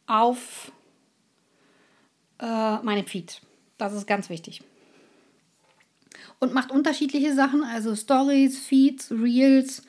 auf 0.07 0.73
äh, 2.39 2.77
meinem 2.79 3.05
Feed. 3.05 3.43
Das 3.77 3.93
ist 3.93 4.07
ganz 4.07 4.31
wichtig. 4.31 4.63
Und 6.39 6.55
macht 6.55 6.71
unterschiedliche 6.71 7.35
Sachen, 7.35 7.65
also 7.65 7.95
Stories, 7.95 8.59
Feeds, 8.59 9.11
Reels 9.11 9.83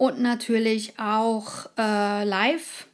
und 0.00 0.18
natürlich 0.18 0.98
auch 0.98 1.66
äh, 1.76 2.24
Live. 2.24 2.86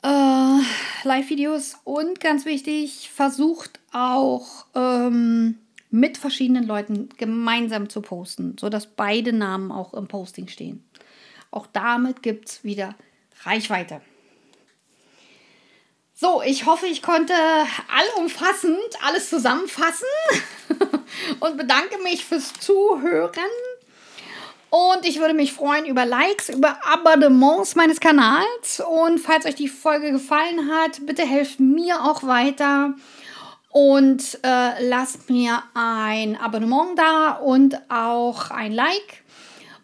Äh, 0.00 0.60
Live-Videos 1.02 1.76
und 1.82 2.20
ganz 2.20 2.44
wichtig, 2.44 3.10
versucht 3.12 3.80
auch 3.92 4.66
ähm, 4.76 5.58
mit 5.90 6.18
verschiedenen 6.18 6.68
Leuten 6.68 7.08
gemeinsam 7.16 7.88
zu 7.88 8.00
posten, 8.00 8.58
sodass 8.60 8.86
beide 8.86 9.32
Namen 9.32 9.72
auch 9.72 9.92
im 9.92 10.06
Posting 10.06 10.46
stehen. 10.46 10.88
Auch 11.50 11.66
damit 11.66 12.22
gibt 12.22 12.48
es 12.48 12.62
wieder 12.62 12.94
Reichweite. 13.42 14.02
So, 16.14 16.42
ich 16.42 16.64
hoffe, 16.66 16.86
ich 16.86 17.02
konnte 17.02 17.34
allumfassend 17.92 18.78
alles 19.04 19.28
zusammenfassen 19.28 20.06
und 21.40 21.56
bedanke 21.56 21.98
mich 22.04 22.24
fürs 22.24 22.52
Zuhören. 22.52 23.34
Und 24.70 25.04
ich 25.04 25.18
würde 25.18 25.34
mich 25.34 25.52
freuen 25.52 25.84
über 25.84 26.06
Likes, 26.06 26.48
über 26.48 26.78
Abonnements 26.84 27.74
meines 27.74 27.98
Kanals. 27.98 28.80
Und 28.80 29.18
falls 29.18 29.44
euch 29.44 29.56
die 29.56 29.68
Folge 29.68 30.12
gefallen 30.12 30.70
hat, 30.70 31.04
bitte 31.06 31.22
helft 31.22 31.58
mir 31.58 32.04
auch 32.04 32.22
weiter 32.22 32.94
und 33.72 34.38
äh, 34.44 34.88
lasst 34.88 35.28
mir 35.28 35.62
ein 35.74 36.36
Abonnement 36.36 36.96
da 36.96 37.32
und 37.32 37.80
auch 37.88 38.50
ein 38.52 38.72
Like. 38.72 39.24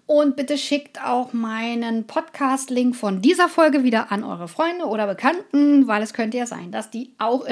Und 0.07 0.37
bitte 0.37 0.57
schickt 0.57 1.03
auch 1.03 1.32
meinen 1.32 2.07
Podcast-Link 2.07 2.95
von 2.95 3.22
dieser 3.22 3.49
Folge 3.49 3.82
wieder 3.82 4.12
an 4.12 4.22
eure 4.22 4.47
Freunde 4.47 4.84
oder 4.84 5.09
Bekannten, 5.09 5.89
weil 5.89 6.01
es 6.01 6.14
könnte 6.14 6.37
ja 6.37 6.47
sein, 6.47 6.70
dass 6.70 6.91
die 6.91 7.11
auch 7.18 7.45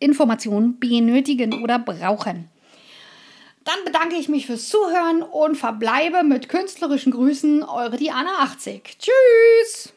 Informationen 0.00 0.80
benötigen 0.80 1.62
oder 1.62 1.78
brauchen. 1.78 2.48
Dann 3.66 3.84
bedanke 3.84 4.14
ich 4.14 4.28
mich 4.28 4.46
fürs 4.46 4.68
Zuhören 4.68 5.22
und 5.22 5.56
verbleibe 5.56 6.22
mit 6.22 6.48
künstlerischen 6.48 7.10
Grüßen, 7.10 7.64
eure 7.64 7.96
Diana 7.96 8.30
80. 8.38 8.96
Tschüss! 8.96 9.92